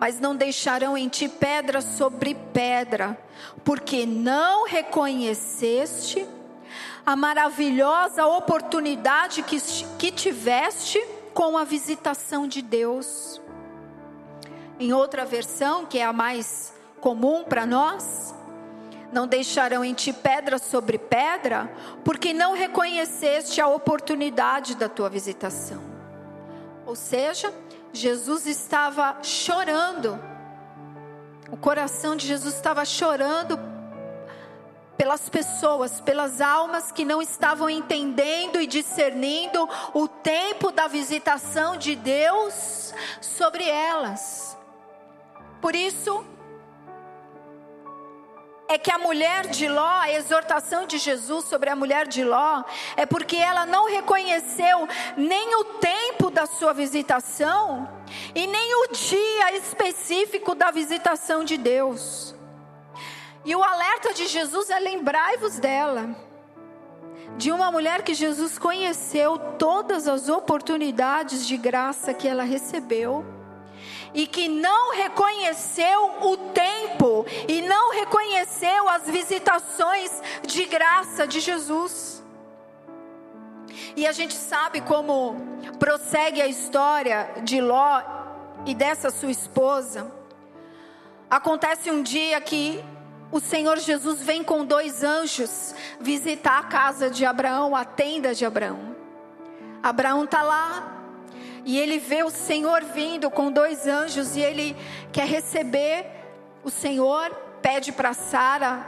[0.00, 3.18] mas não deixarão em ti pedra sobre pedra,
[3.62, 6.26] porque não reconheceste
[7.04, 9.60] a maravilhosa oportunidade que,
[9.98, 10.98] que tiveste
[11.34, 13.42] com a visitação de Deus.
[14.78, 18.34] Em outra versão, que é a mais comum para nós,
[19.12, 21.70] não deixarão em ti pedra sobre pedra,
[22.02, 25.82] porque não reconheceste a oportunidade da tua visitação.
[26.86, 27.52] Ou seja,
[27.92, 30.18] Jesus estava chorando.
[31.50, 33.58] O coração de Jesus estava chorando
[34.96, 41.96] pelas pessoas, pelas almas que não estavam entendendo e discernindo o tempo da visitação de
[41.96, 44.56] Deus sobre elas.
[45.60, 46.24] Por isso,
[48.70, 52.62] é que a mulher de Ló, a exortação de Jesus sobre a mulher de Ló,
[52.96, 57.90] é porque ela não reconheceu nem o tempo da sua visitação
[58.32, 62.32] e nem o dia específico da visitação de Deus.
[63.44, 66.14] E o alerta de Jesus é lembrai-vos dela,
[67.36, 73.39] de uma mulher que Jesus conheceu todas as oportunidades de graça que ela recebeu
[74.14, 82.22] e que não reconheceu o tempo e não reconheceu as visitações de graça de Jesus.
[83.96, 85.36] E a gente sabe como
[85.78, 88.02] prossegue a história de Ló
[88.66, 90.10] e dessa sua esposa.
[91.30, 92.84] Acontece um dia que
[93.32, 98.44] o Senhor Jesus vem com dois anjos visitar a casa de Abraão, a tenda de
[98.44, 98.96] Abraão.
[99.82, 100.99] Abraão está lá
[101.64, 104.76] e ele vê o Senhor vindo com dois anjos e ele
[105.12, 106.06] quer receber
[106.62, 107.30] o Senhor,
[107.62, 108.86] pede para Sara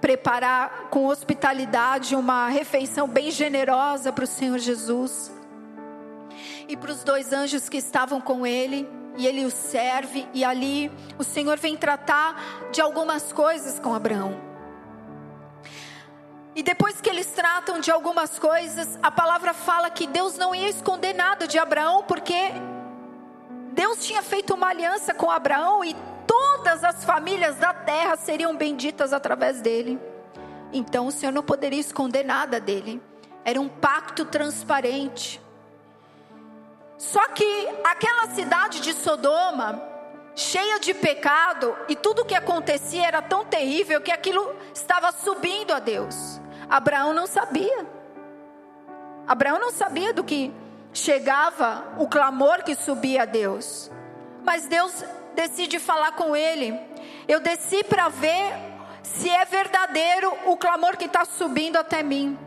[0.00, 5.30] preparar com hospitalidade uma refeição bem generosa para o Senhor Jesus.
[6.68, 10.90] E para os dois anjos que estavam com ele, e ele os serve, e ali
[11.18, 14.51] o Senhor vem tratar de algumas coisas com Abraão.
[16.54, 20.68] E depois que eles tratam de algumas coisas, a palavra fala que Deus não ia
[20.68, 22.52] esconder nada de Abraão, porque
[23.72, 29.14] Deus tinha feito uma aliança com Abraão e todas as famílias da terra seriam benditas
[29.14, 29.98] através dele.
[30.74, 33.00] Então o Senhor não poderia esconder nada dele.
[33.44, 35.40] Era um pacto transparente.
[36.98, 39.82] Só que aquela cidade de Sodoma,
[40.36, 45.72] cheia de pecado, e tudo o que acontecia era tão terrível que aquilo estava subindo
[45.72, 46.41] a Deus.
[46.68, 47.86] Abraão não sabia.
[49.26, 50.52] Abraão não sabia do que
[50.92, 53.90] chegava o clamor que subia a Deus.
[54.44, 56.78] Mas Deus decide falar com ele.
[57.28, 58.52] Eu desci para ver
[59.02, 62.38] se é verdadeiro o clamor que está subindo até mim.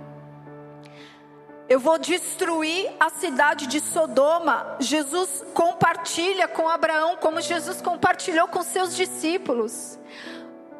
[1.68, 4.78] Eu vou destruir a cidade de Sodoma.
[4.80, 9.98] Jesus compartilha com Abraão, como Jesus compartilhou com seus discípulos.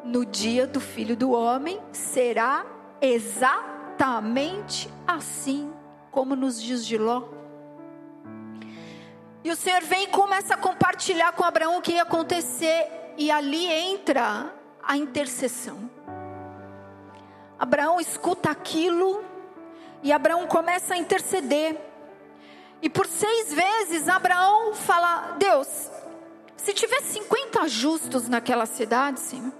[0.04, 2.64] No dia do filho do homem será
[3.00, 5.72] exatamente assim
[6.10, 7.24] como nos dias de Ló.
[9.44, 13.30] E o Senhor vem e começa a compartilhar com Abraão o que ia acontecer, e
[13.30, 15.90] ali entra a intercessão.
[17.58, 19.24] Abraão escuta aquilo
[20.02, 21.80] e Abraão começa a interceder.
[22.82, 25.90] E por seis vezes Abraão fala: Deus,
[26.56, 29.52] se tiver 50 justos naquela cidade, Senhor,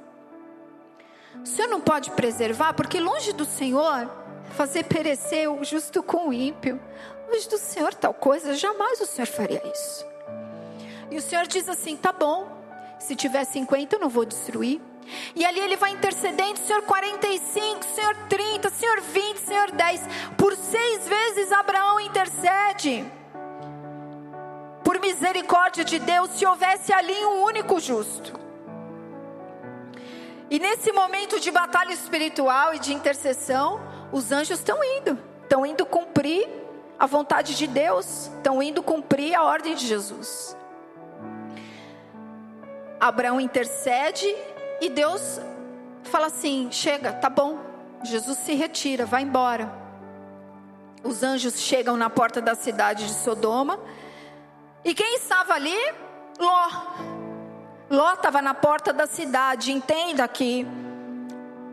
[1.42, 4.11] o Senhor não pode preservar, porque longe do Senhor
[4.51, 6.81] fazer perecer o justo com o ímpio.
[7.29, 10.07] Longe do Senhor tal coisa, jamais o Senhor faria isso.
[11.11, 12.49] E o Senhor diz assim: tá bom,
[12.99, 14.81] se tiver 50 eu não vou destruir.
[15.35, 20.01] E ali ele vai intercedendo, Senhor 45, Senhor 30, Senhor 20, Senhor 10.
[20.37, 23.05] Por seis vezes Abraão intercede.
[24.83, 28.46] Por misericórdia de Deus, se houvesse ali um único justo.
[30.51, 33.81] E nesse momento de batalha espiritual e de intercessão,
[34.13, 36.49] os anjos estão indo, estão indo cumprir
[36.99, 40.57] a vontade de Deus, estão indo cumprir a ordem de Jesus.
[43.01, 44.27] Abraão intercede
[44.81, 45.41] e Deus
[46.05, 47.59] fala assim: chega, tá bom.
[48.03, 49.71] Jesus se retira, vai embora.
[51.03, 53.79] Os anjos chegam na porta da cidade de Sodoma.
[54.85, 55.77] E quem estava ali?
[56.39, 57.26] Ló.
[57.88, 59.72] Ló estava na porta da cidade.
[59.72, 60.66] Entenda que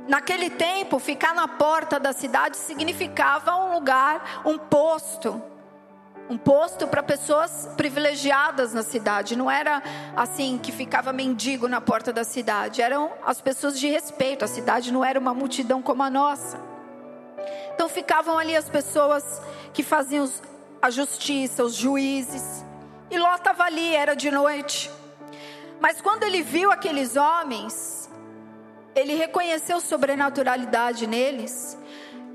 [0.07, 5.41] naquele tempo ficar na porta da cidade significava um lugar, um posto
[6.29, 9.35] um posto para pessoas privilegiadas na cidade.
[9.35, 9.83] Não era
[10.15, 12.81] assim que ficava mendigo na porta da cidade.
[12.81, 14.45] Eram as pessoas de respeito.
[14.45, 16.59] A cidade não era uma multidão como a nossa.
[17.73, 19.41] Então ficavam ali as pessoas
[19.73, 20.29] que faziam
[20.81, 22.63] a justiça, os juízes.
[23.11, 24.89] E Ló estava ali, era de noite.
[25.83, 28.09] Mas quando ele viu aqueles homens,
[28.95, 31.77] ele reconheceu sobrenaturalidade neles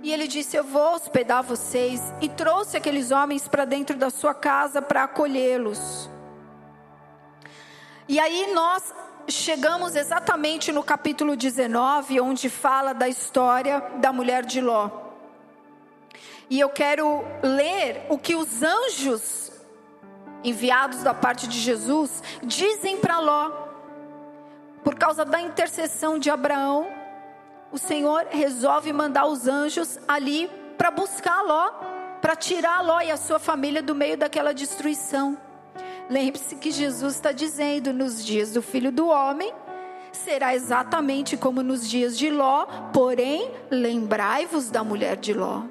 [0.03, 2.13] e ele disse: Eu vou hospedar vocês.
[2.21, 6.11] E trouxe aqueles homens para dentro da sua casa para acolhê-los.
[8.07, 8.93] E aí nós
[9.29, 14.91] chegamos exatamente no capítulo 19, onde fala da história da mulher de Ló.
[16.51, 19.48] E eu quero ler o que os anjos
[20.45, 23.51] enviados da parte de Jesus dizem para Ló,
[24.85, 26.99] por causa da intercessão de Abraão
[27.71, 31.71] o Senhor resolve mandar os anjos ali para buscar Ló,
[32.21, 35.37] para tirar Ló e a sua família do meio daquela destruição.
[36.09, 39.53] Lembre-se que Jesus está dizendo: nos dias do filho do homem,
[40.13, 45.65] será exatamente como nos dias de Ló, porém, lembrai-vos da mulher de Ló.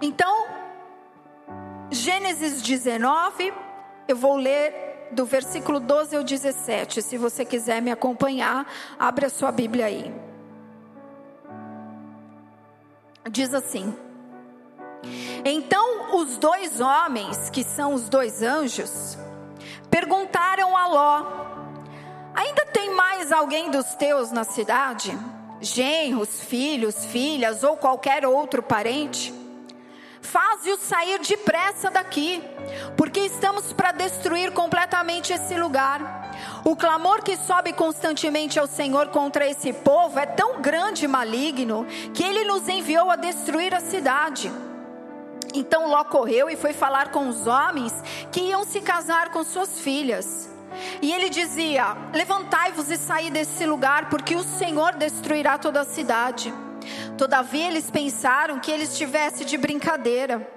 [0.00, 0.46] Então,
[2.08, 3.52] Gênesis 19,
[4.08, 7.02] eu vou ler do versículo 12 ao 17.
[7.02, 8.66] Se você quiser me acompanhar,
[8.98, 10.10] abre a sua Bíblia aí
[13.30, 13.94] diz assim:
[15.44, 19.18] Então os dois homens, que são os dois anjos,
[19.90, 21.26] perguntaram a Ló:
[22.34, 25.12] Ainda tem mais alguém dos teus na cidade?
[25.60, 29.37] Genros, filhos, filhas ou qualquer outro parente?
[30.30, 32.42] Faze-o sair depressa daqui,
[32.98, 36.34] porque estamos para destruir completamente esse lugar.
[36.66, 41.86] O clamor que sobe constantemente ao Senhor contra esse povo é tão grande e maligno
[42.12, 44.52] que ele nos enviou a destruir a cidade.
[45.54, 47.94] Então Ló correu e foi falar com os homens
[48.30, 50.50] que iam se casar com suas filhas.
[51.00, 56.52] E ele dizia: Levantai-vos e saí desse lugar, porque o Senhor destruirá toda a cidade.
[57.16, 60.48] Todavia eles pensaram que ele estivesse de brincadeira.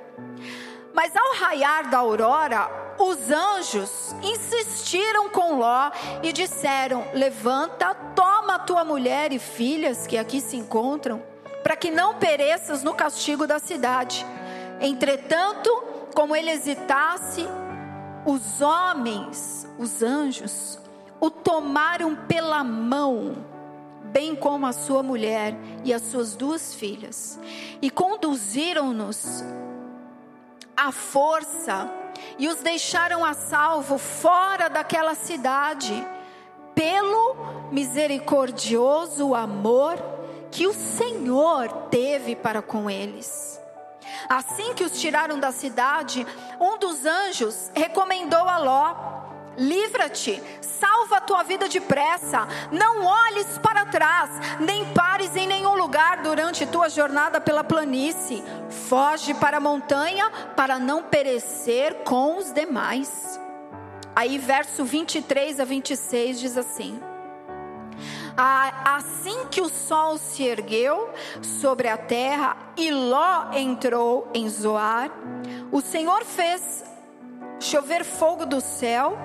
[0.93, 2.69] Mas ao raiar da aurora,
[2.99, 10.41] os anjos insistiram com Ló e disseram: Levanta, toma tua mulher e filhas que aqui
[10.41, 11.23] se encontram,
[11.63, 14.25] para que não pereças no castigo da cidade.
[14.79, 15.69] Entretanto,
[16.13, 17.47] como ele hesitasse,
[18.25, 20.79] os homens, os anjos,
[21.19, 23.45] o tomaram pela mão,
[24.11, 27.39] bem como a sua mulher e as suas duas filhas,
[27.81, 29.43] e conduziram-nos
[30.75, 31.89] à força
[32.37, 36.05] e os deixaram a salvo fora daquela cidade,
[36.75, 37.35] pelo
[37.71, 39.97] misericordioso amor
[40.49, 43.59] que o Senhor teve para com eles.
[44.27, 46.25] Assim que os tiraram da cidade,
[46.59, 48.95] um dos anjos recomendou a Ló:
[49.57, 54.29] Livra-te, salva a tua vida depressa, não olhes para trás,
[54.59, 58.43] nem pares em nenhum lugar durante tua jornada pela planície.
[58.87, 63.39] Foge para a montanha para não perecer com os demais.
[64.15, 66.99] Aí, verso 23 a 26 diz assim:
[68.37, 71.09] Assim que o sol se ergueu
[71.41, 75.11] sobre a terra e Ló entrou em Zoar,
[75.71, 76.83] o Senhor fez
[77.59, 79.17] chover fogo do céu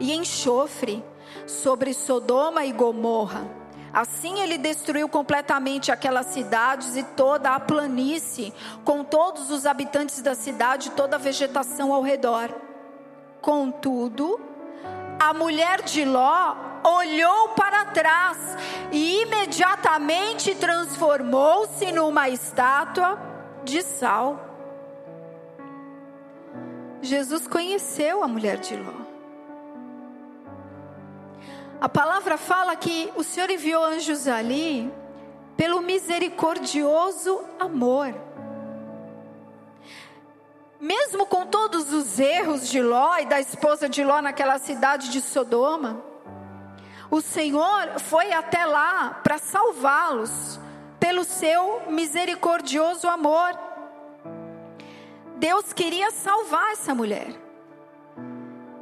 [0.00, 1.04] e enxofre
[1.46, 3.46] sobre Sodoma e Gomorra.
[3.92, 10.34] Assim ele destruiu completamente aquelas cidades e toda a planície, com todos os habitantes da
[10.34, 12.54] cidade e toda a vegetação ao redor.
[13.40, 14.40] Contudo,
[15.18, 18.56] a mulher de Ló olhou para trás
[18.92, 23.18] e imediatamente transformou-se numa estátua
[23.64, 24.38] de sal.
[27.02, 29.09] Jesus conheceu a mulher de Ló.
[31.80, 34.92] A palavra fala que o Senhor enviou anjos ali
[35.56, 38.14] pelo misericordioso amor
[40.80, 45.20] mesmo com todos os erros de Ló e da esposa de Ló naquela cidade de
[45.20, 46.02] Sodoma,
[47.10, 50.58] o Senhor foi até lá para salvá-los
[50.98, 53.58] pelo seu misericordioso amor.
[55.36, 57.49] Deus queria salvar essa mulher.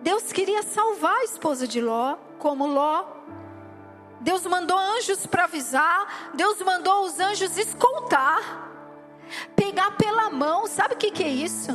[0.09, 3.05] Deus queria salvar a esposa de Ló, como Ló.
[4.21, 8.69] Deus mandou anjos para avisar, Deus mandou os anjos escoltar
[9.55, 11.73] Pegar pela mão, sabe o que, que é isso?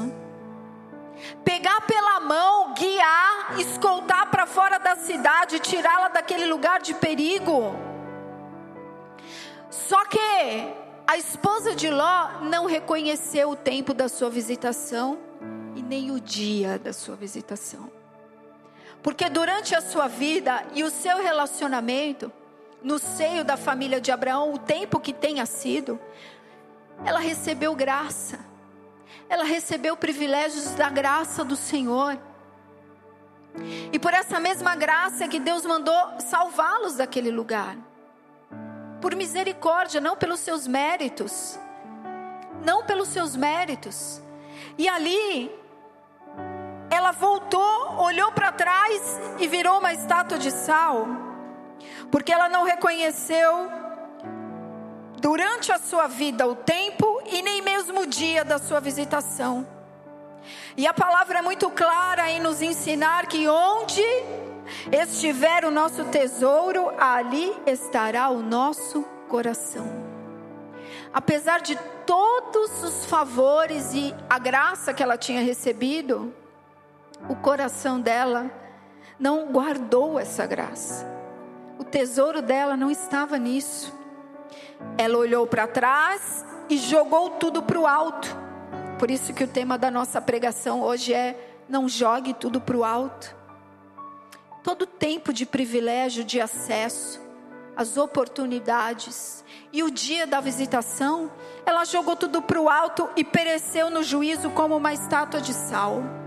[1.46, 7.76] Pegar pela mão, guiar, escoltar para fora da cidade, tirá-la daquele lugar de perigo.
[9.70, 10.18] Só que
[11.06, 15.20] a esposa de Ló não reconheceu o tempo da sua visitação
[15.76, 17.93] e nem o dia da sua visitação.
[19.04, 22.32] Porque durante a sua vida e o seu relacionamento,
[22.82, 26.00] no seio da família de Abraão, o tempo que tenha sido,
[27.06, 28.40] ela recebeu graça,
[29.28, 32.18] ela recebeu privilégios da graça do Senhor.
[33.92, 37.76] E por essa mesma graça que Deus mandou salvá-los daquele lugar.
[39.02, 41.60] Por misericórdia, não pelos seus méritos.
[42.64, 44.22] Não pelos seus méritos.
[44.78, 45.52] E ali,
[46.90, 51.08] ela voltou, olhou para trás e virou uma estátua de sal.
[52.12, 53.70] Porque ela não reconheceu
[55.20, 59.66] durante a sua vida o tempo e nem mesmo o dia da sua visitação.
[60.76, 64.04] E a palavra é muito clara em nos ensinar que onde
[64.92, 69.88] estiver o nosso tesouro, ali estará o nosso coração.
[71.14, 76.34] Apesar de todos os favores e a graça que ela tinha recebido,
[77.30, 78.52] o coração dela
[79.20, 81.06] não guardou essa graça.
[81.80, 83.94] O tesouro dela não estava nisso.
[84.98, 88.36] Ela olhou para trás e jogou tudo para o alto.
[89.00, 92.84] Por isso que o tema da nossa pregação hoje é: não jogue tudo para o
[92.84, 93.36] alto.
[94.64, 97.20] Todo tempo de privilégio, de acesso,
[97.76, 101.32] as oportunidades e o dia da visitação,
[101.66, 106.23] ela jogou tudo para o alto e pereceu no juízo como uma estátua de sal.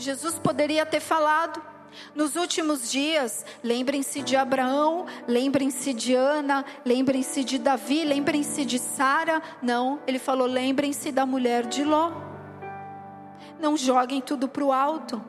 [0.00, 1.62] Jesus poderia ter falado:
[2.14, 9.42] nos últimos dias, lembrem-se de Abraão, lembrem-se de Ana, lembrem-se de Davi, lembrem-se de Sara.
[9.62, 12.12] Não, ele falou: lembrem-se da mulher de Ló.
[13.58, 15.22] Não joguem tudo para o alto.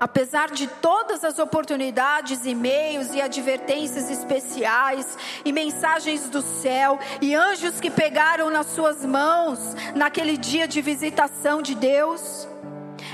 [0.00, 7.78] Apesar de todas as oportunidades, e-mails e advertências especiais, e mensagens do céu, e anjos
[7.78, 9.60] que pegaram nas suas mãos
[9.94, 12.48] naquele dia de visitação de Deus,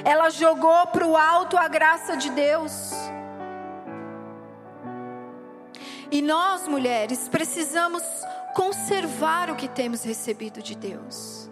[0.05, 2.93] ela jogou para o alto a graça de Deus.
[6.11, 8.03] E nós, mulheres, precisamos
[8.55, 11.51] conservar o que temos recebido de Deus.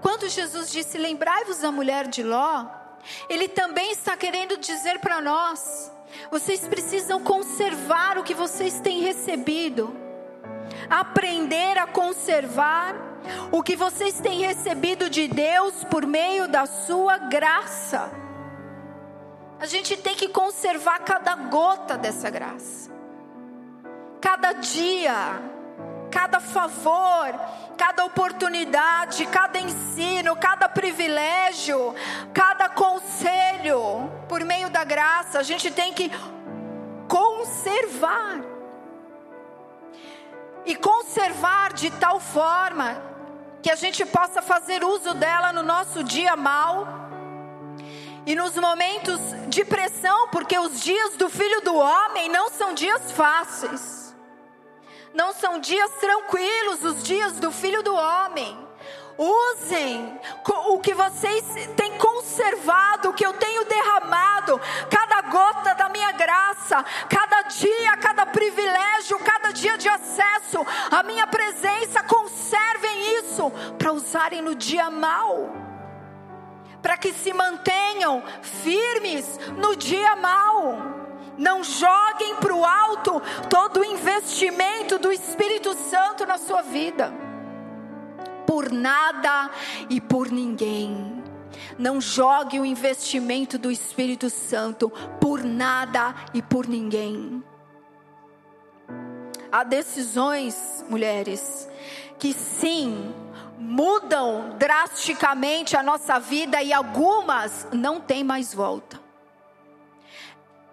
[0.00, 2.66] Quando Jesus disse: Lembrai-vos da mulher de Ló,
[3.28, 5.90] Ele também está querendo dizer para nós
[6.30, 10.09] Vocês precisam conservar o que vocês têm recebido.
[10.88, 12.94] Aprender a conservar
[13.50, 18.10] o que vocês têm recebido de Deus por meio da sua graça.
[19.58, 22.90] A gente tem que conservar cada gota dessa graça.
[24.20, 25.42] Cada dia,
[26.10, 27.28] cada favor,
[27.76, 31.94] cada oportunidade, cada ensino, cada privilégio,
[32.32, 36.10] cada conselho, por meio da graça, a gente tem que
[37.08, 38.49] conservar.
[40.64, 43.02] E conservar de tal forma
[43.62, 46.86] que a gente possa fazer uso dela no nosso dia mal
[48.26, 53.10] e nos momentos de pressão, porque os dias do filho do homem não são dias
[53.12, 54.14] fáceis.
[55.12, 58.56] Não são dias tranquilos os dias do filho do homem.
[59.18, 61.44] Usem o que vocês
[61.76, 68.26] têm conservado, o que eu tenho derramado, cada gota da minha graça, cada dia, cada
[68.26, 70.58] privilégio, cada dia de acesso
[70.90, 72.02] à minha presença.
[72.02, 75.50] Conservem isso para usarem no dia mal,
[76.82, 81.00] para que se mantenham firmes no dia mal.
[81.38, 87.10] Não joguem para o alto todo o investimento do Espírito Santo na sua vida.
[88.46, 89.50] Por nada
[89.88, 91.19] e por ninguém.
[91.78, 94.90] Não jogue o investimento do Espírito Santo
[95.20, 97.42] por nada e por ninguém.
[99.52, 101.68] Há decisões, mulheres,
[102.18, 103.12] que sim,
[103.58, 109.00] mudam drasticamente a nossa vida e algumas não têm mais volta.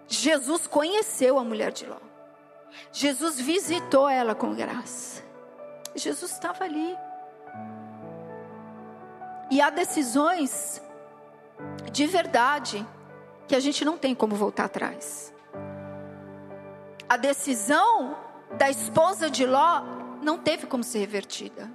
[0.07, 1.97] Jesus conheceu a mulher de Ló.
[2.91, 5.23] Jesus visitou ela com graça.
[5.95, 6.95] Jesus estava ali.
[9.49, 10.81] E há decisões
[11.91, 12.85] de verdade
[13.47, 15.33] que a gente não tem como voltar atrás.
[17.07, 18.17] A decisão
[18.57, 19.81] da esposa de Ló
[20.21, 21.71] não teve como ser revertida.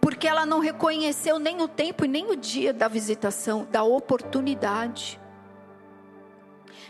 [0.00, 5.18] Porque ela não reconheceu nem o tempo e nem o dia da visitação, da oportunidade.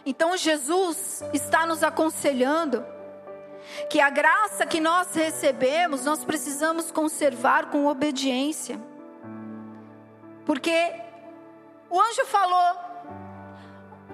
[0.04, 2.84] Então Jesus está nos aconselhando
[3.88, 8.78] que a graça que nós recebemos, nós precisamos conservar com obediência.
[10.46, 10.94] Porque
[11.90, 12.76] o anjo falou,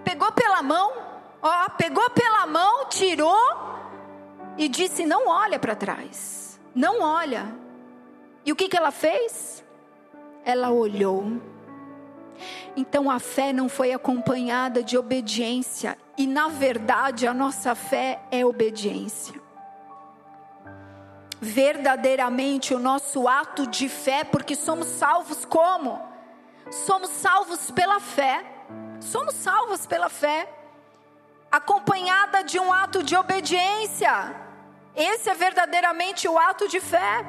[0.02, 0.92] pegou pela mão,
[1.40, 3.38] ó, pegou pela mão, tirou
[4.58, 7.46] e disse: Não olha para trás, não olha.
[8.44, 9.62] E o que, que ela fez?
[10.44, 11.40] Ela olhou
[12.76, 18.44] então a fé não foi acompanhada de obediência, e na verdade a nossa fé é
[18.44, 19.40] obediência.
[21.40, 26.00] Verdadeiramente o nosso ato de fé, porque somos salvos como?
[26.72, 28.44] Somos salvos pela fé.
[29.00, 30.48] Somos salvos pela fé,
[31.50, 34.12] acompanhada de um ato de obediência.
[34.94, 37.26] Esse é verdadeiramente o ato de fé.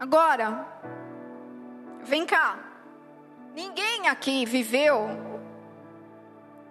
[0.00, 0.66] Agora,
[2.02, 2.58] Vem cá.
[3.54, 5.08] Ninguém aqui viveu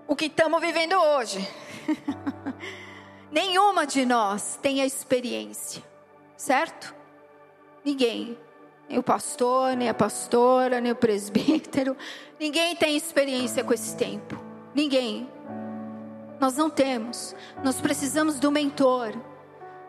[0.08, 1.48] o que estamos vivendo hoje.
[3.32, 5.84] Nenhuma de nós tem a experiência,
[6.36, 6.96] certo?
[7.86, 8.38] Ninguém.
[8.90, 11.96] Nem o pastor, nem a pastora, nem o presbítero.
[12.40, 14.36] Ninguém tem experiência com esse tempo.
[14.74, 15.30] Ninguém.
[16.40, 17.36] Nós não temos.
[17.64, 19.14] Nós precisamos do mentor.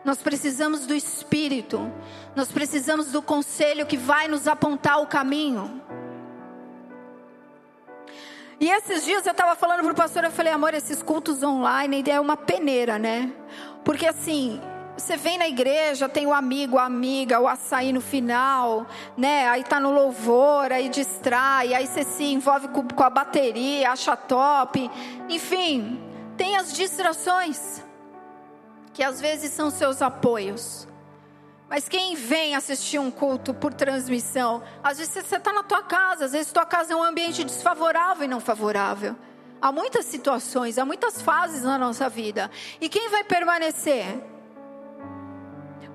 [0.03, 1.79] Nós precisamos do Espírito,
[2.35, 5.79] nós precisamos do conselho que vai nos apontar o caminho.
[8.59, 12.03] E esses dias eu estava falando para o pastor, eu falei, amor, esses cultos online
[12.07, 13.31] é uma peneira, né?
[13.83, 14.59] Porque assim,
[14.97, 18.85] você vem na igreja, tem o amigo, a amiga, o açaí no final,
[19.17, 19.47] né?
[19.49, 24.15] Aí tá no louvor, aí distrai, aí você se envolve com, com a bateria, acha
[24.15, 24.89] top.
[25.29, 25.99] Enfim,
[26.37, 27.83] tem as distrações
[28.93, 30.87] que às vezes são seus apoios.
[31.69, 36.25] Mas quem vem assistir um culto por transmissão, às vezes você está na tua casa,
[36.25, 39.15] às vezes tua casa é um ambiente desfavorável e não favorável.
[39.61, 42.51] Há muitas situações, há muitas fases na nossa vida.
[42.81, 44.30] E quem vai permanecer?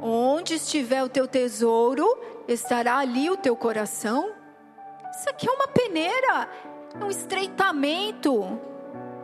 [0.00, 2.06] Onde estiver o teu tesouro,
[2.46, 4.32] estará ali o teu coração.
[5.10, 6.48] Isso aqui é uma peneira,
[7.00, 8.60] é um estreitamento.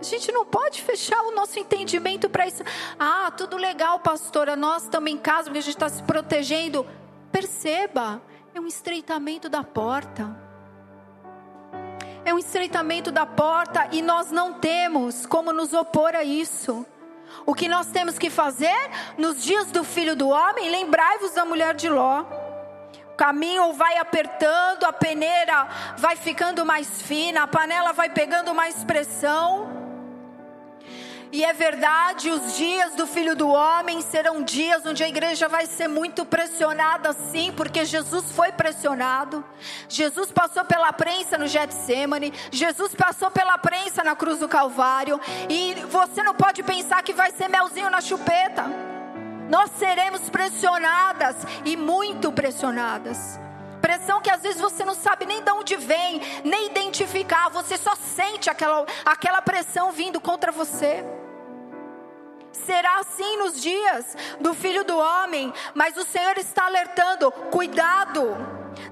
[0.00, 2.64] A gente não pode fechar o nosso entendimento para isso.
[2.98, 4.56] Ah, tudo legal, pastora.
[4.56, 6.84] Nós estamos em casa a gente está se protegendo.
[7.30, 8.20] Perceba,
[8.54, 10.36] é um estreitamento da porta.
[12.24, 16.84] É um estreitamento da porta e nós não temos como nos opor a isso.
[17.45, 21.74] O que nós temos que fazer nos dias do filho do homem, lembrai-vos da mulher
[21.74, 22.24] de Ló.
[23.12, 25.68] O caminho vai apertando, a peneira
[25.99, 29.82] vai ficando mais fina, a panela vai pegando mais pressão.
[31.33, 35.64] E é verdade, os dias do Filho do Homem serão dias onde a igreja vai
[35.64, 39.43] ser muito pressionada, sim, porque Jesus foi pressionado.
[39.89, 45.18] Jesus passou pela prensa no Getsemane, Jesus passou pela prensa na cruz do Calvário,
[45.49, 48.66] e você não pode pensar que vai ser melzinho na chupeta.
[49.49, 53.41] Nós seremos pressionadas e muito pressionadas.
[53.80, 57.97] Pressão que às vezes você não sabe nem de onde vem, nem identificar, você só
[57.97, 61.21] sente aquela, aquela pressão vindo contra você.
[62.53, 68.36] Será assim nos dias do filho do homem, mas o Senhor está alertando: cuidado,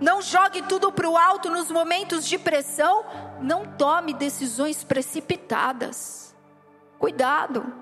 [0.01, 3.05] não jogue tudo para o alto nos momentos de pressão,
[3.41, 6.35] não tome decisões precipitadas.
[6.99, 7.73] Cuidado.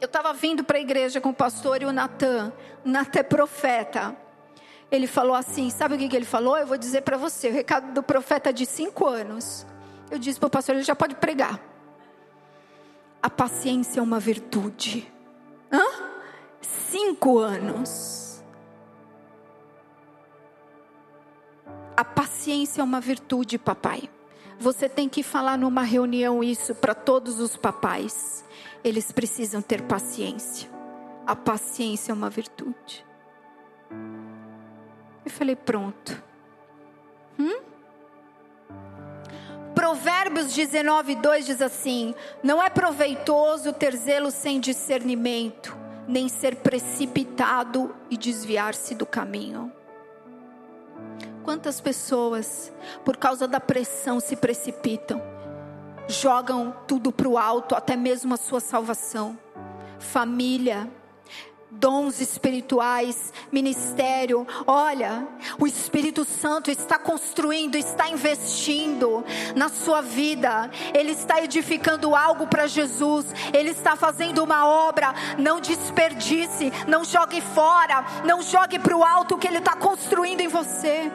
[0.00, 2.52] Eu estava vindo para a igreja com o pastor e o Natan,
[2.84, 4.16] Natan é profeta.
[4.90, 6.56] Ele falou assim: sabe o que, que ele falou?
[6.56, 9.66] Eu vou dizer para você, o recado do profeta de cinco anos.
[10.10, 11.60] Eu disse para o pastor: ele já pode pregar.
[13.22, 15.10] A paciência é uma virtude.
[15.70, 15.84] Hã?
[16.60, 18.42] Cinco anos.
[21.96, 24.08] A paciência é uma virtude, papai.
[24.58, 28.44] Você tem que falar numa reunião isso para todos os papais.
[28.82, 30.70] Eles precisam ter paciência.
[31.26, 33.04] A paciência é uma virtude.
[35.24, 36.22] Eu falei, pronto.
[37.38, 37.69] Hum?
[39.80, 45.74] Provérbios 19, 2 diz assim: Não é proveitoso ter zelo sem discernimento,
[46.06, 49.72] nem ser precipitado e desviar-se do caminho.
[51.42, 52.70] Quantas pessoas,
[53.06, 55.22] por causa da pressão, se precipitam,
[56.06, 59.38] jogam tudo para o alto, até mesmo a sua salvação,
[59.98, 60.90] família,
[61.70, 64.46] dons espirituais, ministério.
[64.66, 65.26] Olha,
[65.58, 70.70] o Espírito Santo está construindo, está investindo na sua vida.
[70.92, 73.26] Ele está edificando algo para Jesus.
[73.52, 75.14] Ele está fazendo uma obra.
[75.38, 80.40] Não desperdice, não jogue fora, não jogue para o alto o que ele está construindo
[80.40, 81.10] em você.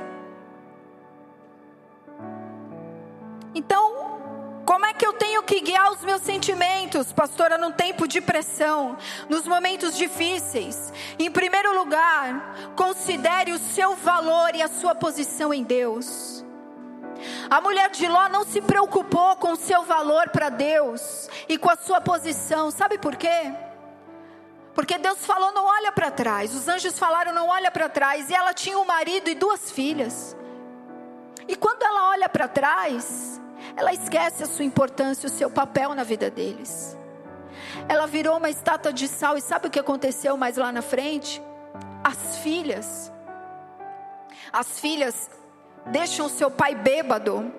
[3.54, 4.15] Então,
[4.76, 8.98] como é que eu tenho que guiar os meus sentimentos, pastora, num tempo de pressão,
[9.30, 10.92] nos momentos difíceis?
[11.18, 16.44] Em primeiro lugar, considere o seu valor e a sua posição em Deus.
[17.50, 21.70] A mulher de Ló não se preocupou com o seu valor para Deus e com
[21.70, 22.70] a sua posição.
[22.70, 23.54] Sabe por quê?
[24.74, 26.54] Porque Deus falou: não olha para trás.
[26.54, 28.30] Os anjos falaram: não olha para trás.
[28.30, 30.36] E ela tinha um marido e duas filhas.
[31.48, 33.40] E quando ela olha para trás,
[33.76, 36.98] ela esquece a sua importância, o seu papel na vida deles.
[37.88, 41.42] Ela virou uma estátua de sal, e sabe o que aconteceu mais lá na frente?
[42.04, 43.12] As filhas,
[44.52, 45.30] as filhas
[45.88, 47.52] deixam seu pai bêbado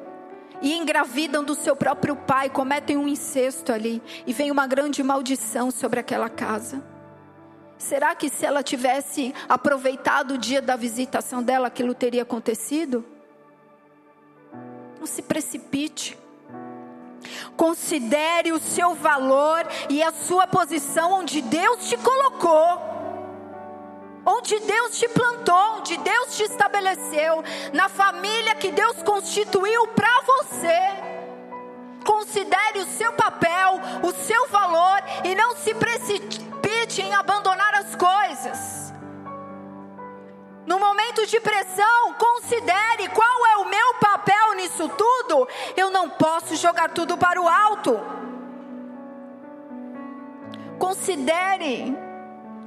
[0.63, 5.71] e engravidam do seu próprio pai, cometem um incesto ali, e vem uma grande maldição
[5.71, 6.83] sobre aquela casa.
[7.77, 13.05] Será que se ela tivesse aproveitado o dia da visitação dela, aquilo teria acontecido?
[15.07, 16.19] Não se precipite.
[17.57, 22.81] Considere o seu valor e a sua posição onde Deus te colocou.
[24.27, 30.81] Onde Deus te plantou, onde Deus te estabeleceu, na família que Deus constituiu para você.
[32.05, 38.93] Considere o seu papel, o seu valor e não se precipite em abandonar as coisas.
[40.67, 45.49] No momento de pressão, considere qual é o meu papel nisso tudo.
[45.77, 48.01] Eu não posso jogar tudo para o alto.
[50.77, 51.97] Considere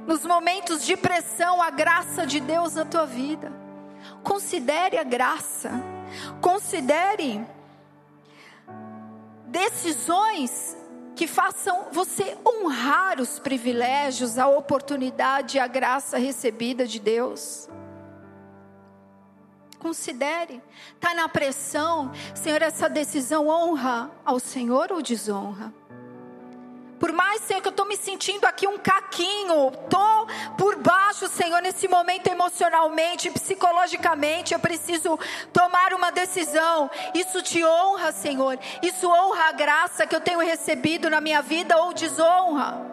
[0.06, 3.52] nos momentos de pressão a graça de Deus na tua vida.
[4.24, 5.70] Considere a graça.
[6.40, 7.46] Considere
[9.46, 10.76] decisões
[11.14, 17.68] que façam você honrar os privilégios, a oportunidade e a graça recebida de Deus.
[19.80, 20.62] Considere.
[20.94, 22.12] Está na pressão.
[22.34, 25.72] Senhor, essa decisão honra ao Senhor ou desonra?
[27.00, 30.26] Por mais, Senhor, que eu estou me sentindo aqui um caquinho, estou
[30.58, 35.18] por baixo, Senhor, nesse momento emocionalmente, psicologicamente, eu preciso
[35.50, 36.90] tomar uma decisão.
[37.14, 38.58] Isso te honra, Senhor.
[38.82, 42.89] Isso honra a graça que eu tenho recebido na minha vida ou desonra?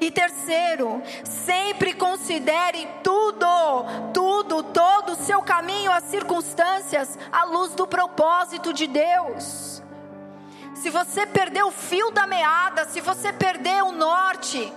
[0.00, 3.46] E terceiro, sempre considere tudo,
[4.12, 9.82] tudo, todo o seu caminho, as circunstâncias, à luz do propósito de Deus.
[10.74, 14.72] Se você perder o fio da meada, se você perder o norte,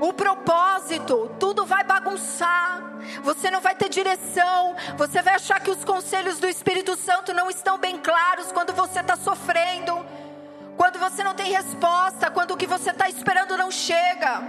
[0.00, 2.80] o propósito, tudo vai bagunçar.
[3.22, 4.74] Você não vai ter direção.
[4.96, 9.00] Você vai achar que os conselhos do Espírito Santo não estão bem claros quando você
[9.00, 10.04] está sofrendo,
[10.82, 14.42] quando você não tem resposta, quando o que você está esperando não chega.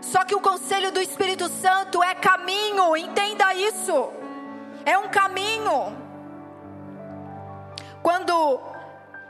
[0.00, 4.08] Só que o conselho do Espírito Santo é caminho, entenda isso.
[4.86, 5.96] É um caminho.
[8.00, 8.60] Quando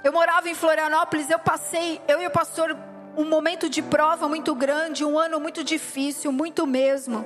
[0.04, 2.76] eu morava em Florianópolis, eu passei, eu e o pastor
[3.16, 7.24] um momento de prova muito grande, um ano muito difícil, muito mesmo.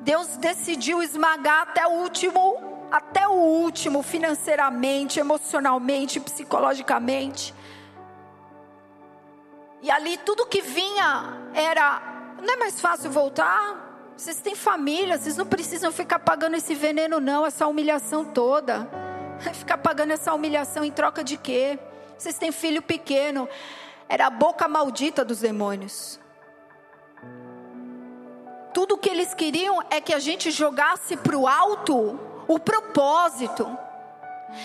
[0.00, 7.54] Deus decidiu esmagar até o último, até o último, financeiramente, emocionalmente, psicologicamente.
[9.82, 12.00] E ali tudo que vinha era,
[12.40, 14.12] não é mais fácil voltar?
[14.16, 18.88] Vocês têm família, vocês não precisam ficar pagando esse veneno não, essa humilhação toda.
[19.54, 21.76] Ficar pagando essa humilhação em troca de quê?
[22.16, 23.48] Vocês têm filho pequeno.
[24.08, 26.20] Era a boca maldita dos demônios.
[28.72, 33.76] Tudo que eles queriam é que a gente jogasse para o alto o propósito.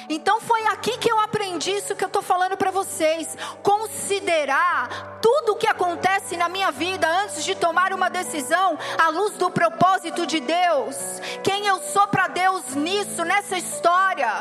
[0.10, 3.38] Então foi aqui que eu aprendi isso que eu estou falando para vocês.
[3.64, 9.34] Considerar tudo o que acontece na minha vida antes de tomar uma decisão à luz
[9.34, 10.96] do propósito de Deus.
[11.44, 14.32] Quem eu sou para Deus nisso, nessa história.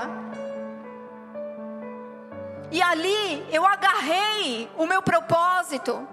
[2.71, 6.07] E ali eu agarrei o meu propósito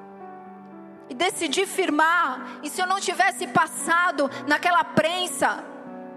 [1.10, 2.60] e decidi firmar.
[2.64, 5.64] E se eu não tivesse passado naquela prensa,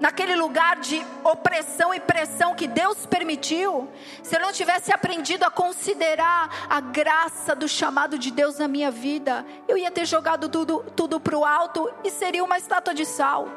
[0.01, 3.88] naquele lugar de opressão e pressão que Deus permitiu,
[4.22, 8.90] se eu não tivesse aprendido a considerar a graça do chamado de Deus na minha
[8.90, 13.05] vida, eu ia ter jogado tudo, tudo para o alto e seria uma estátua de
[13.05, 13.49] sal.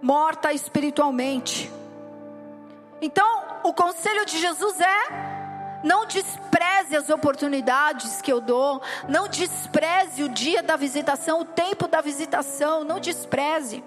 [0.00, 1.70] Morta espiritualmente.
[3.00, 5.37] Então, o conselho de Jesus é:
[5.82, 11.86] não despreze as oportunidades que eu dou, não despreze o dia da visitação, o tempo
[11.86, 13.82] da visitação, não despreze.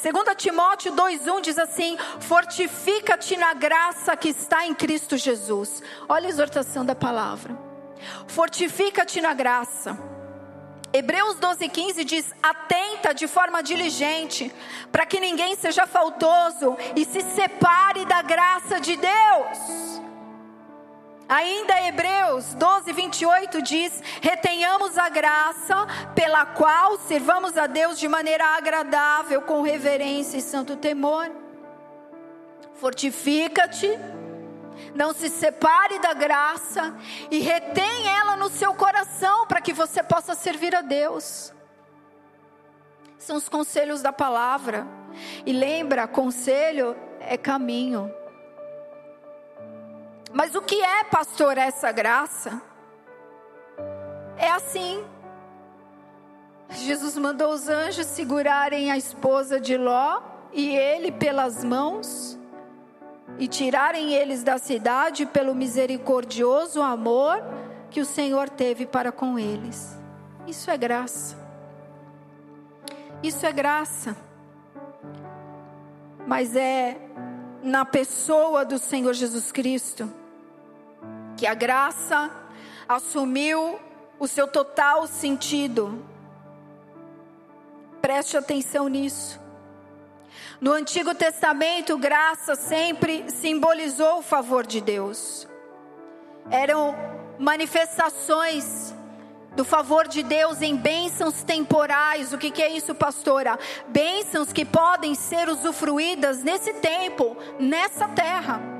[0.00, 5.82] 2 Timóteo 2,1 diz assim: Fortifica-te na graça que está em Cristo Jesus.
[6.08, 7.56] Olha a exortação da palavra.
[8.28, 9.98] Fortifica-te na graça.
[10.92, 14.54] Hebreus 12,15 diz: Atenta de forma diligente,
[14.92, 20.07] para que ninguém seja faltoso e se separe da graça de Deus.
[21.28, 28.56] Ainda Hebreus 12, 28 diz: Retenhamos a graça pela qual servamos a Deus de maneira
[28.56, 31.30] agradável, com reverência e santo temor.
[32.74, 33.98] Fortifica-te
[34.94, 36.96] não se separe da graça
[37.30, 41.52] e retém ela no seu coração para que você possa servir a Deus.
[43.18, 44.86] São os conselhos da palavra.
[45.44, 48.12] E lembra, conselho é caminho.
[50.32, 52.60] Mas o que é, pastor, essa graça?
[54.36, 55.04] É assim.
[56.70, 60.20] Jesus mandou os anjos segurarem a esposa de Ló
[60.52, 62.38] e ele pelas mãos
[63.38, 67.42] e tirarem eles da cidade pelo misericordioso amor
[67.90, 69.98] que o Senhor teve para com eles.
[70.46, 71.36] Isso é graça.
[73.22, 74.16] Isso é graça.
[76.26, 76.98] Mas é
[77.62, 80.17] na pessoa do Senhor Jesus Cristo
[81.38, 82.28] que a graça
[82.88, 83.78] assumiu
[84.18, 86.04] o seu total sentido.
[88.02, 89.40] Preste atenção nisso.
[90.60, 95.46] No Antigo Testamento, graça sempre simbolizou o favor de Deus.
[96.50, 96.96] Eram
[97.38, 98.92] manifestações
[99.54, 102.32] do favor de Deus em bênçãos temporais.
[102.32, 103.56] O que, que é isso, pastora?
[103.86, 108.77] Bênçãos que podem ser usufruídas nesse tempo, nessa terra.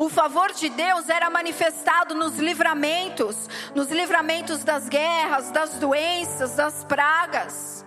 [0.00, 3.36] O favor de Deus era manifestado nos livramentos,
[3.74, 7.84] nos livramentos das guerras, das doenças, das pragas.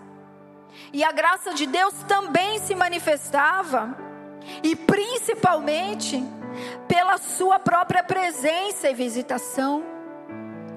[0.93, 3.97] E a graça de Deus também se manifestava,
[4.61, 6.23] e principalmente
[6.87, 9.83] pela sua própria presença e visitação.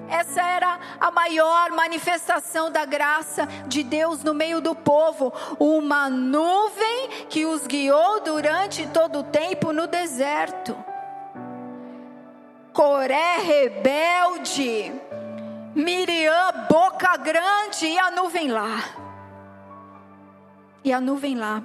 [0.09, 7.09] Essa era a maior manifestação da graça de Deus no meio do povo, uma nuvem
[7.29, 10.75] que os guiou durante todo o tempo no deserto.
[12.77, 14.93] Coré rebelde,
[15.73, 18.83] Miriam boca grande e a nuvem lá
[20.83, 21.63] e a nuvem lá.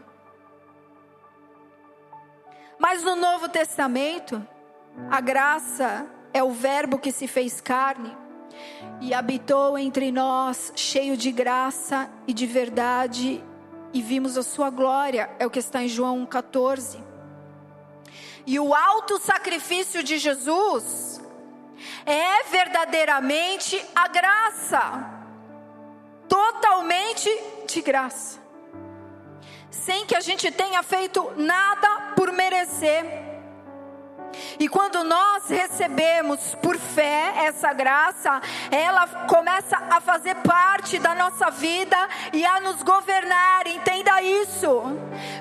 [2.78, 4.42] Mas no Novo Testamento,
[5.10, 8.16] a graça é o Verbo que se fez carne
[8.98, 13.44] e habitou entre nós, cheio de graça e de verdade,
[13.92, 17.11] e vimos a sua glória, é o que está em João 14.
[18.46, 21.20] E o alto sacrifício de Jesus
[22.04, 24.80] é verdadeiramente a graça,
[26.28, 27.28] totalmente
[27.66, 28.40] de graça,
[29.70, 33.31] sem que a gente tenha feito nada por merecer.
[34.58, 41.50] E quando nós recebemos por fé essa graça, ela começa a fazer parte da nossa
[41.50, 41.96] vida
[42.32, 43.66] e a nos governar.
[43.66, 44.82] Entenda isso.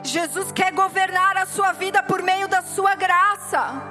[0.04, 3.82] Jesus quer governar a sua vida por meio da sua graça.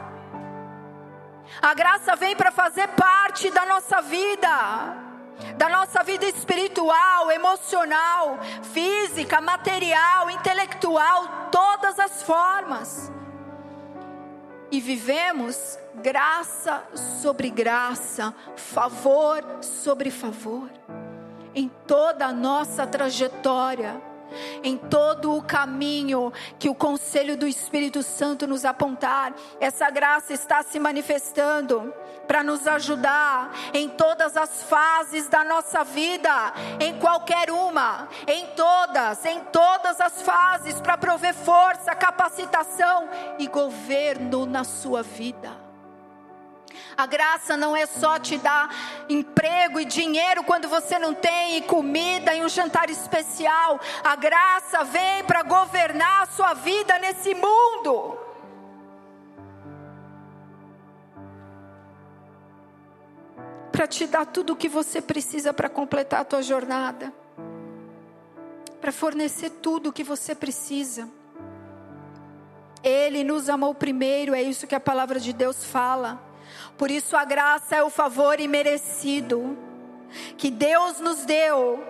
[1.60, 5.08] A graça vem para fazer parte da nossa vida
[5.56, 8.38] da nossa vida espiritual, emocional,
[8.74, 13.10] física, material, intelectual, todas as formas
[14.70, 20.70] e vivemos graça sobre graça, favor sobre favor,
[21.54, 24.00] em toda a nossa trajetória,
[24.62, 30.62] em todo o caminho que o conselho do Espírito Santo nos apontar, essa graça está
[30.62, 31.92] se manifestando
[32.26, 39.24] para nos ajudar em todas as fases da nossa vida, em qualquer uma, em todas,
[39.24, 43.08] em todas as fases, para prover força, capacitação
[43.38, 45.69] e governo na sua vida.
[46.96, 48.74] A graça não é só te dar
[49.08, 53.80] emprego e dinheiro quando você não tem, e comida e um jantar especial.
[54.04, 58.18] A graça vem para governar a sua vida nesse mundo.
[63.80, 67.10] para te dar tudo o que você precisa para completar a tua jornada,
[68.78, 71.08] para fornecer tudo o que você precisa.
[72.82, 76.29] Ele nos amou primeiro, é isso que a palavra de Deus fala.
[76.76, 79.56] Por isso a graça é o favor imerecido
[80.36, 81.82] que Deus nos deu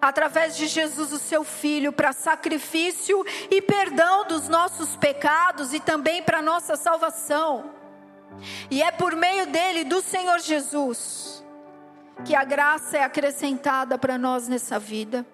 [0.00, 6.22] através de Jesus, o seu filho, para sacrifício e perdão dos nossos pecados e também
[6.22, 7.70] para nossa salvação.
[8.70, 11.44] E é por meio dele, do Senhor Jesus,
[12.24, 15.24] que a graça é acrescentada para nós nessa vida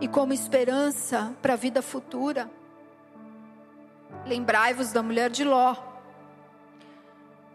[0.00, 2.50] e como esperança para a vida futura.
[4.26, 5.89] Lembrai-vos da mulher de Ló.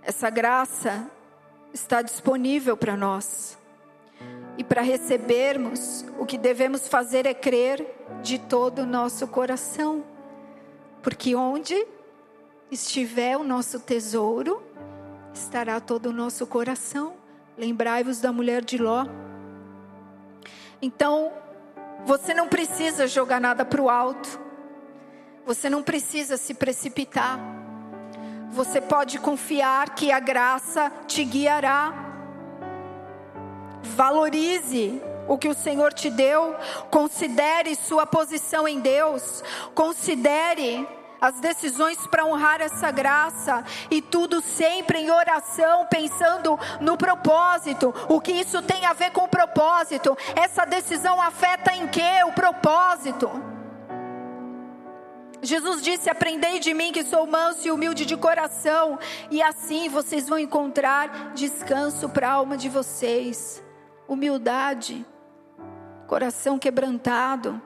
[0.06, 1.10] Essa graça
[1.74, 3.58] está disponível para nós.
[4.56, 7.84] E para recebermos, o que devemos fazer é crer
[8.22, 10.06] de todo o nosso coração.
[11.02, 11.88] Porque onde
[12.70, 14.62] estiver o nosso tesouro,
[15.34, 17.16] estará todo o nosso coração.
[17.58, 19.08] Lembrai-vos da mulher de Ló.
[20.80, 21.34] Então,
[22.06, 24.40] você não precisa jogar nada para o alto.
[25.48, 27.65] Você não precisa se precipitar.
[28.56, 31.94] Você pode confiar que a graça te guiará.
[33.84, 36.56] Valorize o que o Senhor te deu.
[36.90, 39.44] Considere sua posição em Deus.
[39.74, 40.88] Considere
[41.20, 47.94] as decisões para honrar essa graça e tudo sempre em oração, pensando no propósito.
[48.08, 50.18] O que isso tem a ver com o propósito?
[50.34, 53.55] Essa decisão afeta em que o propósito?
[55.46, 58.98] Jesus disse: Aprendei de mim que sou manso e humilde de coração,
[59.30, 63.64] e assim vocês vão encontrar descanso para a alma de vocês.
[64.08, 65.06] Humildade,
[66.08, 67.62] coração quebrantado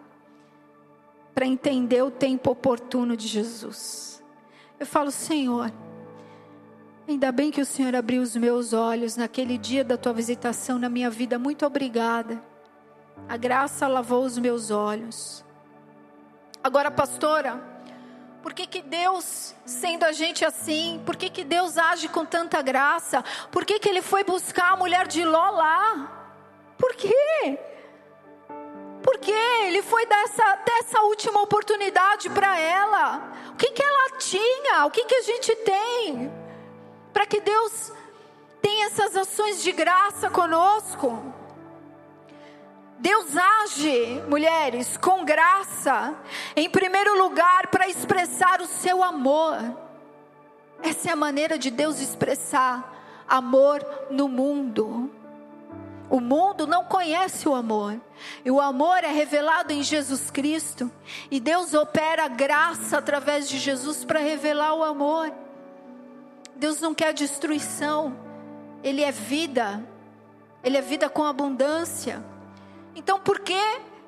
[1.34, 4.24] para entender o tempo oportuno de Jesus.
[4.80, 5.72] Eu falo, Senhor,
[7.08, 10.90] ainda bem que o Senhor abriu os meus olhos naquele dia da tua visitação na
[10.90, 11.38] minha vida.
[11.38, 12.42] Muito obrigada.
[13.28, 15.46] A graça lavou os meus olhos.
[16.70, 17.60] Agora, pastora,
[18.44, 22.62] por que, que Deus, sendo a gente assim, por que, que Deus age com tanta
[22.62, 23.26] graça?
[23.52, 26.38] Por que, que Ele foi buscar a mulher de Ló lá?
[26.78, 27.60] Por quê?
[29.02, 33.34] Porque ele foi dessa, dessa última oportunidade para ela.
[33.50, 34.86] O que, que ela tinha?
[34.86, 36.32] O que, que a gente tem?
[37.12, 37.92] Para que Deus
[38.62, 41.34] tenha essas ações de graça conosco.
[43.00, 46.14] Deus age, mulheres, com graça,
[46.54, 49.56] em primeiro lugar, para expressar o seu amor.
[50.84, 55.10] Essa é a maneira de Deus expressar amor no mundo.
[56.10, 57.98] O mundo não conhece o amor.
[58.44, 60.92] E o amor é revelado em Jesus Cristo.
[61.32, 65.32] E Deus opera graça através de Jesus para revelar o amor.
[66.54, 68.18] Deus não quer destruição.
[68.84, 69.82] Ele é vida.
[70.62, 72.22] Ele é vida com abundância.
[72.96, 73.60] Então, por que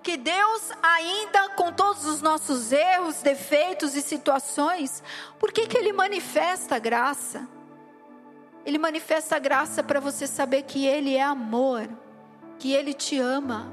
[0.04, 5.04] que Deus, ainda com todos os nossos erros, defeitos e situações,
[5.40, 7.48] por que que Ele manifesta a graça?
[8.66, 11.90] Ele manifesta a graça para você saber que Ele é amor,
[12.60, 13.72] que Ele te ama,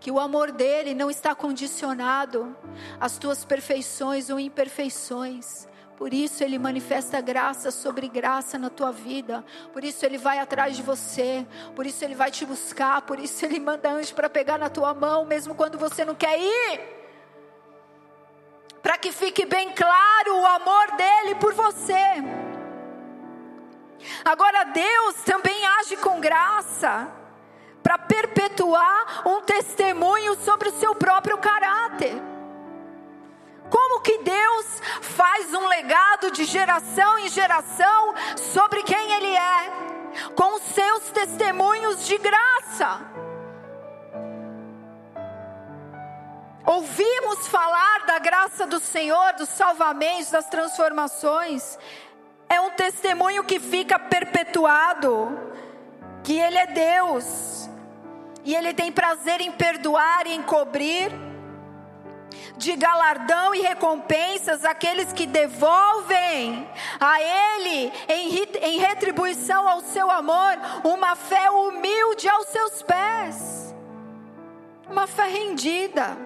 [0.00, 2.56] que o amor dele não está condicionado
[3.00, 5.67] às tuas perfeições ou imperfeições,
[5.98, 9.44] Por isso ele manifesta graça sobre graça na tua vida.
[9.72, 11.44] Por isso ele vai atrás de você.
[11.74, 13.02] Por isso ele vai te buscar.
[13.02, 16.38] Por isso ele manda anjos para pegar na tua mão, mesmo quando você não quer
[16.38, 16.80] ir.
[18.80, 22.22] Para que fique bem claro o amor dele por você.
[24.24, 27.08] Agora Deus também age com graça
[27.82, 32.37] para perpetuar um testemunho sobre o seu próprio caráter.
[33.70, 39.70] Como que Deus faz um legado de geração em geração sobre quem Ele é?
[40.34, 43.00] Com os seus testemunhos de graça.
[46.64, 51.78] Ouvimos falar da graça do Senhor, dos salvamentos, das transformações.
[52.48, 55.38] É um testemunho que fica perpetuado,
[56.22, 57.68] que Ele é Deus,
[58.44, 61.27] e Ele tem prazer em perdoar e em cobrir
[62.58, 70.58] de galardão e recompensas aqueles que devolvem a Ele, em, em retribuição ao seu amor,
[70.82, 73.74] uma fé humilde aos seus pés,
[74.90, 76.16] uma fé rendida.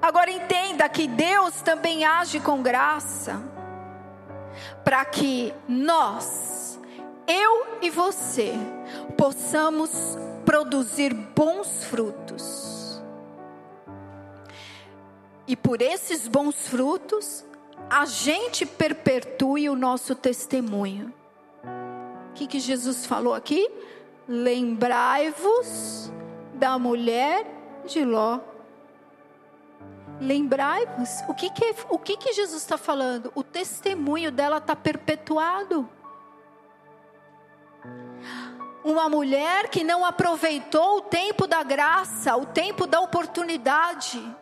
[0.00, 3.42] Agora entenda que Deus também age com graça,
[4.84, 6.80] para que nós,
[7.26, 8.54] eu e você,
[9.18, 10.16] possamos
[10.46, 12.69] produzir bons frutos
[15.50, 17.44] e por esses bons frutos,
[17.90, 21.12] a gente perpetue o nosso testemunho.
[22.30, 23.68] O que, que Jesus falou aqui?
[24.28, 26.12] Lembrai-vos
[26.54, 27.44] da mulher
[27.84, 28.38] de Ló.
[30.20, 31.24] Lembrai-vos.
[31.26, 33.32] O, que, que, o que, que Jesus está falando?
[33.34, 35.88] O testemunho dela está perpetuado.
[38.84, 44.38] Uma mulher que não aproveitou o tempo da graça, o tempo da oportunidade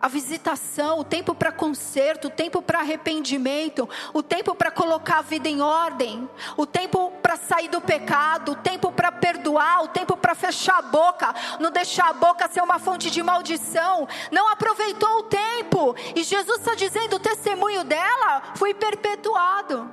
[0.00, 5.22] a visitação, o tempo para conserto, o tempo para arrependimento, o tempo para colocar a
[5.22, 10.16] vida em ordem, o tempo para sair do pecado, o tempo para perdoar, o tempo
[10.16, 14.08] para fechar a boca, não deixar a boca ser uma fonte de maldição.
[14.30, 19.92] Não aproveitou o tempo, e Jesus está dizendo: o testemunho dela foi perpetuado.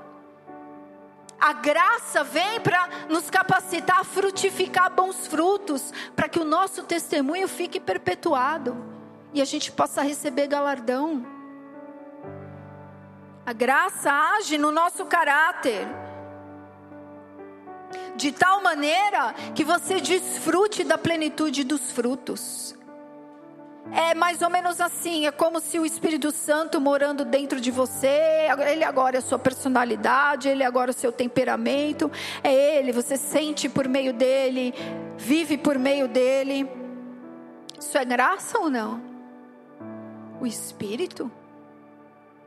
[1.40, 7.48] A graça vem para nos capacitar a frutificar bons frutos, para que o nosso testemunho
[7.48, 8.97] fique perpetuado
[9.38, 11.24] e a gente possa receber galardão.
[13.46, 15.88] A graça age no nosso caráter,
[18.16, 22.76] de tal maneira que você desfrute da plenitude dos frutos.
[23.92, 28.50] É mais ou menos assim, é como se o Espírito Santo morando dentro de você,
[28.70, 32.12] ele agora é a sua personalidade, ele agora é o seu temperamento,
[32.44, 34.74] é ele, você sente por meio dele,
[35.16, 36.70] vive por meio dele.
[37.80, 39.07] Isso é graça ou não?
[40.40, 41.32] O Espírito,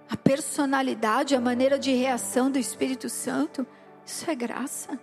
[0.08, 3.66] a personalidade, a maneira de reação do Espírito Santo,
[4.04, 4.98] isso é graça.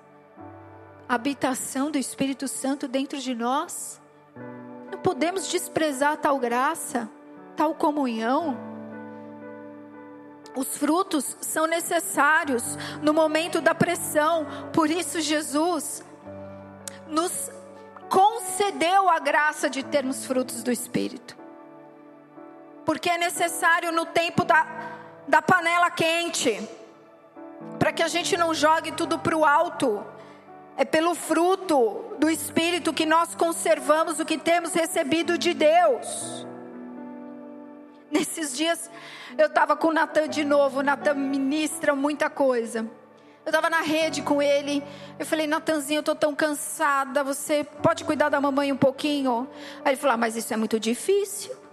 [1.08, 4.02] A habitação do Espírito Santo dentro de nós.
[4.92, 7.10] Não podemos desprezar tal graça,
[7.56, 8.58] tal comunhão.
[10.56, 16.04] Os frutos são necessários no momento da pressão, por isso Jesus
[17.08, 17.50] nos
[18.10, 21.47] concedeu a graça de termos frutos do Espírito
[22.88, 24.66] porque é necessário no tempo da,
[25.28, 26.58] da panela quente,
[27.78, 30.06] para que a gente não jogue tudo para o alto.
[30.78, 36.48] É pelo fruto do Espírito que nós conservamos o que temos recebido de Deus.
[38.10, 38.90] Nesses dias
[39.38, 42.90] eu estava com o Natan de novo, o Natan ministra muita coisa.
[43.46, 44.82] Eu estava na rede com ele.
[45.20, 47.22] Eu falei, Natanzinho, eu estou tão cansada.
[47.24, 49.46] Você pode cuidar da mamãe um pouquinho?
[49.84, 51.67] Aí ele falou, ah, mas isso é muito difícil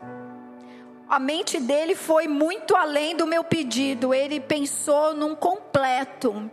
[1.14, 4.12] a mente dele foi muito além do meu pedido.
[4.12, 6.50] Ele pensou num completo.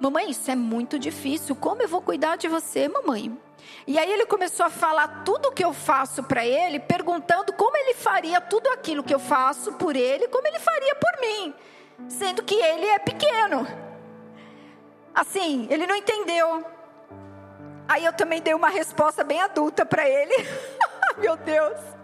[0.00, 1.54] Mamãe, isso é muito difícil.
[1.54, 3.38] Como eu vou cuidar de você, mamãe?
[3.86, 7.76] E aí ele começou a falar tudo o que eu faço para ele, perguntando como
[7.76, 11.54] ele faria tudo aquilo que eu faço por ele, como ele faria por mim,
[12.08, 13.66] sendo que ele é pequeno.
[15.14, 16.64] Assim, ele não entendeu.
[17.86, 20.34] Aí eu também dei uma resposta bem adulta para ele.
[21.18, 21.99] Meu Deus.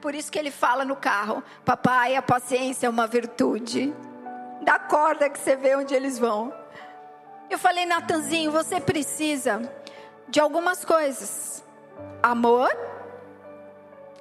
[0.00, 3.94] Por isso que ele fala no carro: Papai, a paciência é uma virtude.
[4.62, 6.54] Da corda que você vê onde eles vão.
[7.50, 9.70] Eu falei, Natanzinho, você precisa
[10.28, 11.64] de algumas coisas:
[12.22, 12.70] amor,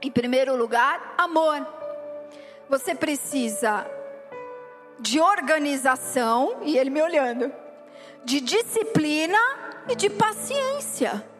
[0.01, 1.65] em primeiro lugar, amor.
[2.69, 3.85] Você precisa
[4.99, 7.51] de organização, e ele me olhando,
[8.23, 9.39] de disciplina
[9.89, 11.30] e de paciência.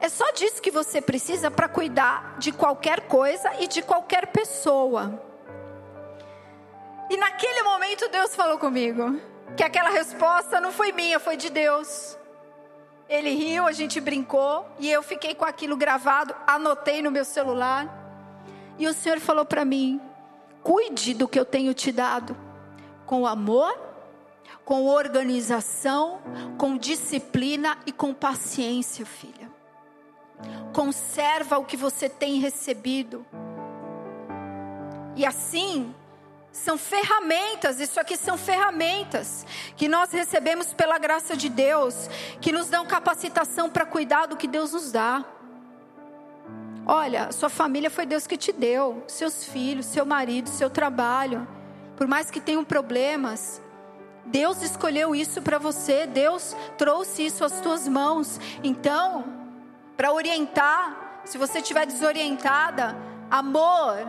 [0.00, 5.22] É só disso que você precisa para cuidar de qualquer coisa e de qualquer pessoa.
[7.10, 9.20] E naquele momento Deus falou comigo
[9.56, 12.16] que aquela resposta não foi minha, foi de Deus.
[13.08, 17.88] Ele riu, a gente brincou e eu fiquei com aquilo gravado, anotei no meu celular.
[18.78, 20.00] E o Senhor falou para mim:
[20.62, 22.36] cuide do que eu tenho te dado,
[23.06, 23.76] com amor,
[24.64, 26.20] com organização,
[26.58, 29.57] com disciplina e com paciência, filha.
[30.72, 33.26] Conserva o que você tem recebido.
[35.16, 35.94] E assim,
[36.52, 42.08] são ferramentas, isso aqui são ferramentas que nós recebemos pela graça de Deus,
[42.40, 45.24] que nos dão capacitação para cuidar do que Deus nos dá.
[46.86, 51.46] Olha, sua família foi Deus que te deu, seus filhos, seu marido, seu trabalho.
[51.96, 53.60] Por mais que tenham problemas,
[54.24, 58.40] Deus escolheu isso para você, Deus trouxe isso às tuas mãos.
[58.64, 59.37] Então,
[59.98, 62.96] para orientar, se você estiver desorientada,
[63.28, 64.06] amor,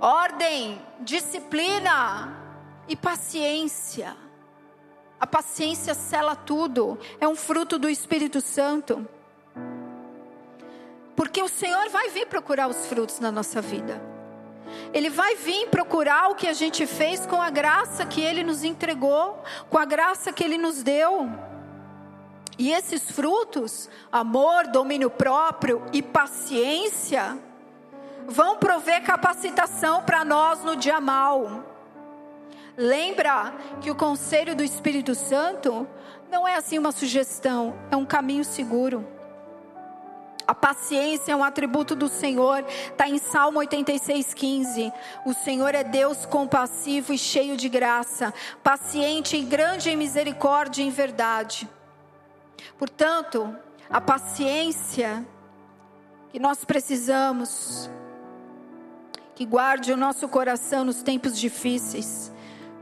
[0.00, 2.36] ordem, disciplina
[2.88, 4.16] e paciência.
[5.20, 9.06] A paciência sela tudo, é um fruto do Espírito Santo.
[11.14, 14.02] Porque o Senhor vai vir procurar os frutos na nossa vida.
[14.92, 18.64] Ele vai vir procurar o que a gente fez com a graça que Ele nos
[18.64, 21.47] entregou, com a graça que Ele nos deu.
[22.58, 27.38] E esses frutos, amor, domínio próprio e paciência,
[28.26, 31.64] vão prover capacitação para nós no dia mal.
[32.76, 35.86] Lembra que o conselho do Espírito Santo
[36.30, 39.06] não é assim uma sugestão, é um caminho seguro.
[40.46, 44.92] A paciência é um atributo do Senhor, está em Salmo 86,15.
[45.26, 48.32] O Senhor é Deus compassivo e cheio de graça,
[48.64, 51.68] paciente e grande em misericórdia e em verdade.
[52.76, 53.56] Portanto,
[53.88, 55.26] a paciência
[56.30, 57.90] que nós precisamos
[59.34, 62.32] que guarde o nosso coração nos tempos difíceis,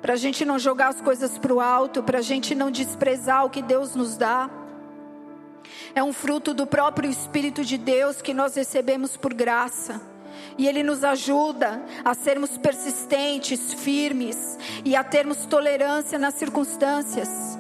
[0.01, 3.45] para a gente não jogar as coisas para o alto, para a gente não desprezar
[3.45, 4.49] o que Deus nos dá.
[5.95, 10.01] É um fruto do próprio Espírito de Deus que nós recebemos por graça.
[10.57, 17.56] E Ele nos ajuda a sermos persistentes, firmes e a termos tolerância nas circunstâncias.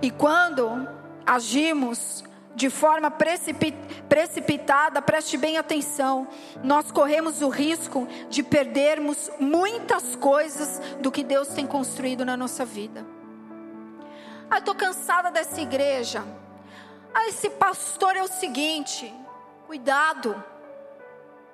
[0.00, 0.88] E quando
[1.26, 2.24] agimos
[2.54, 6.26] de forma precipitada, preste bem atenção,
[6.62, 12.64] nós corremos o risco de perdermos muitas coisas do que Deus tem construído na nossa
[12.64, 13.06] vida.
[14.50, 16.24] Ah, estou cansada dessa igreja.
[17.14, 19.14] Ah, esse pastor é o seguinte:
[19.66, 20.42] cuidado,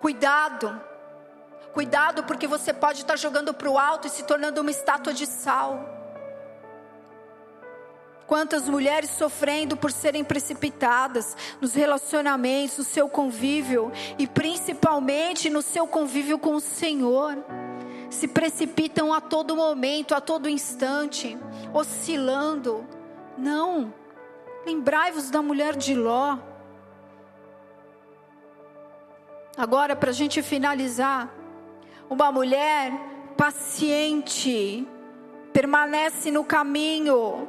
[0.01, 0.81] cuidado,
[1.75, 5.27] cuidado, porque você pode estar jogando para o alto e se tornando uma estátua de
[5.27, 5.94] sal.
[8.27, 15.87] Quantas mulheres sofrendo por serem precipitadas nos relacionamentos, no seu convívio e principalmente no seu
[15.87, 17.37] convívio com o Senhor.
[18.09, 21.37] Se precipitam a todo momento, a todo instante,
[21.73, 22.87] oscilando.
[23.37, 23.93] Não.
[24.65, 26.39] Lembrai-vos da mulher de Ló.
[29.57, 31.33] Agora, para a gente finalizar,
[32.09, 32.93] uma mulher
[33.37, 34.87] paciente,
[35.53, 37.49] permanece no caminho,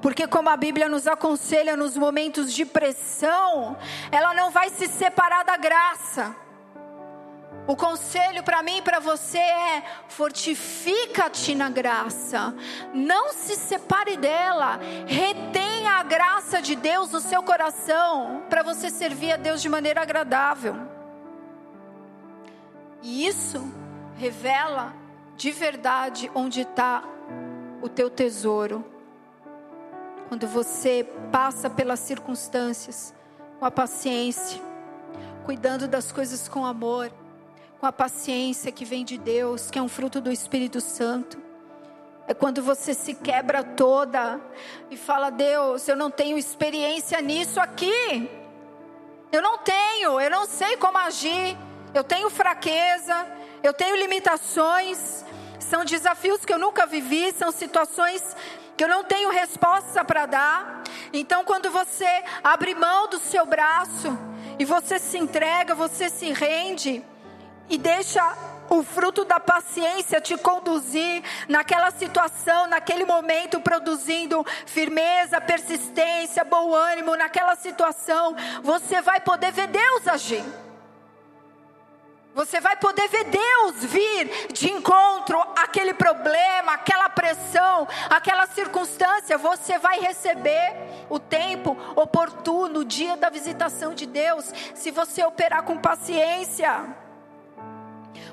[0.00, 3.76] porque, como a Bíblia nos aconselha nos momentos de pressão,
[4.10, 6.34] ela não vai se separar da graça.
[7.66, 12.54] O conselho para mim e para você é: fortifica-te na graça,
[12.92, 19.32] não se separe dela, retenha a graça de Deus no seu coração, para você servir
[19.32, 20.74] a Deus de maneira agradável.
[23.00, 23.72] E isso
[24.16, 24.94] revela
[25.36, 27.02] de verdade onde está
[27.80, 28.91] o teu tesouro
[30.32, 33.12] quando você passa pelas circunstâncias
[33.58, 34.58] com a paciência,
[35.44, 37.12] cuidando das coisas com amor,
[37.78, 41.36] com a paciência que vem de Deus, que é um fruto do Espírito Santo.
[42.26, 44.40] É quando você se quebra toda
[44.90, 48.26] e fala: Deus, eu não tenho experiência nisso aqui.
[49.30, 51.58] Eu não tenho, eu não sei como agir.
[51.92, 53.26] Eu tenho fraqueza,
[53.62, 55.26] eu tenho limitações.
[55.60, 58.34] São desafios que eu nunca vivi, são situações
[58.76, 60.82] que eu não tenho resposta para dar.
[61.12, 62.06] Então, quando você
[62.42, 64.16] abre mão do seu braço
[64.58, 67.04] e você se entrega, você se rende
[67.68, 68.22] e deixa
[68.68, 77.16] o fruto da paciência te conduzir naquela situação, naquele momento, produzindo firmeza, persistência, bom ânimo,
[77.16, 80.44] naquela situação, você vai poder ver Deus agir.
[82.34, 89.36] Você vai poder ver Deus vir de encontro àquele problema, aquela pressão, aquela circunstância.
[89.36, 90.74] Você vai receber
[91.10, 96.96] o tempo oportuno, o dia da visitação de Deus, se você operar com paciência.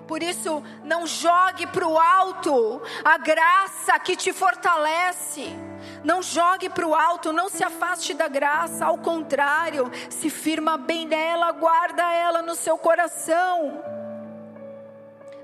[0.10, 5.56] Por isso, não jogue para o alto a graça que te fortalece.
[6.03, 11.06] Não jogue para o alto, não se afaste da graça, ao contrário, se firma bem
[11.06, 13.84] nela, guarda ela no seu coração.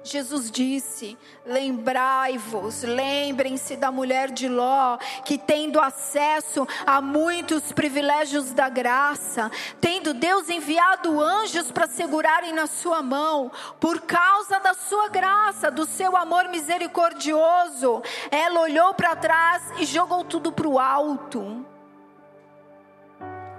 [0.06, 8.70] Jesus disse: Lembrai-vos, lembrem-se da mulher de Ló, que tendo acesso a muitos privilégios da
[8.70, 9.52] graça,
[9.82, 15.88] tendo Deus enviado anjos para segurarem na sua mão, por causa da sua graça, do
[15.88, 21.66] seu amor misericordioso, ela olhou para trás e jogou tudo para o alto.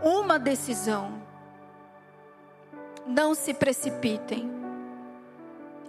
[0.00, 1.20] Uma decisão.
[3.04, 4.55] Não se precipitem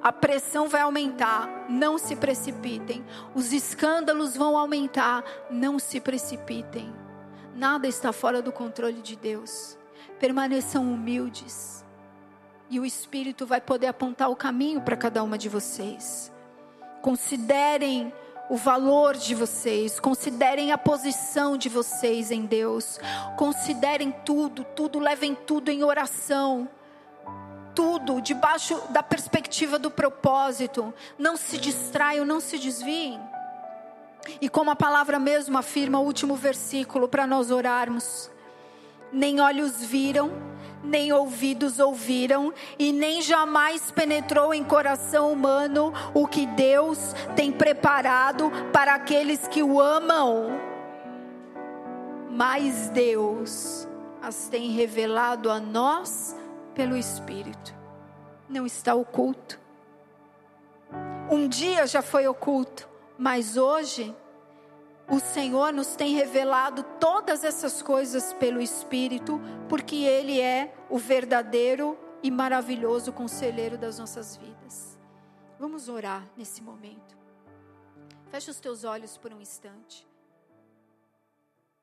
[0.01, 3.03] a pressão vai aumentar, não se precipitem.
[3.33, 6.93] Os escândalos vão aumentar, não se precipitem.
[7.55, 9.77] Nada está fora do controle de Deus.
[10.19, 11.83] Permaneçam humildes.
[12.69, 16.31] E o Espírito vai poder apontar o caminho para cada uma de vocês.
[17.01, 18.13] Considerem
[18.49, 22.97] o valor de vocês, considerem a posição de vocês em Deus,
[23.35, 26.69] considerem tudo, tudo, levem tudo em oração
[27.77, 30.91] tudo debaixo da perspectiva do propósito.
[31.15, 33.21] Não se distraiam, não se desviem.
[34.41, 38.31] E como a palavra mesmo afirma o último versículo para nós orarmos:
[39.13, 40.31] nem olhos viram,
[40.83, 48.51] nem ouvidos ouviram, e nem jamais penetrou em coração humano o que Deus tem preparado
[48.73, 50.59] para aqueles que o amam.
[52.31, 53.87] Mas Deus
[54.19, 56.35] as tem revelado a nós
[56.77, 57.75] pelo Espírito.
[58.47, 59.59] Não está oculto.
[61.29, 62.87] Um dia já foi oculto,
[63.17, 64.15] mas hoje
[65.09, 71.97] o Senhor nos tem revelado todas essas coisas pelo Espírito, porque Ele é o verdadeiro
[72.21, 74.99] e maravilhoso conselheiro das nossas vidas.
[75.59, 77.17] Vamos orar nesse momento.
[78.29, 80.06] Feche os teus olhos por um instante.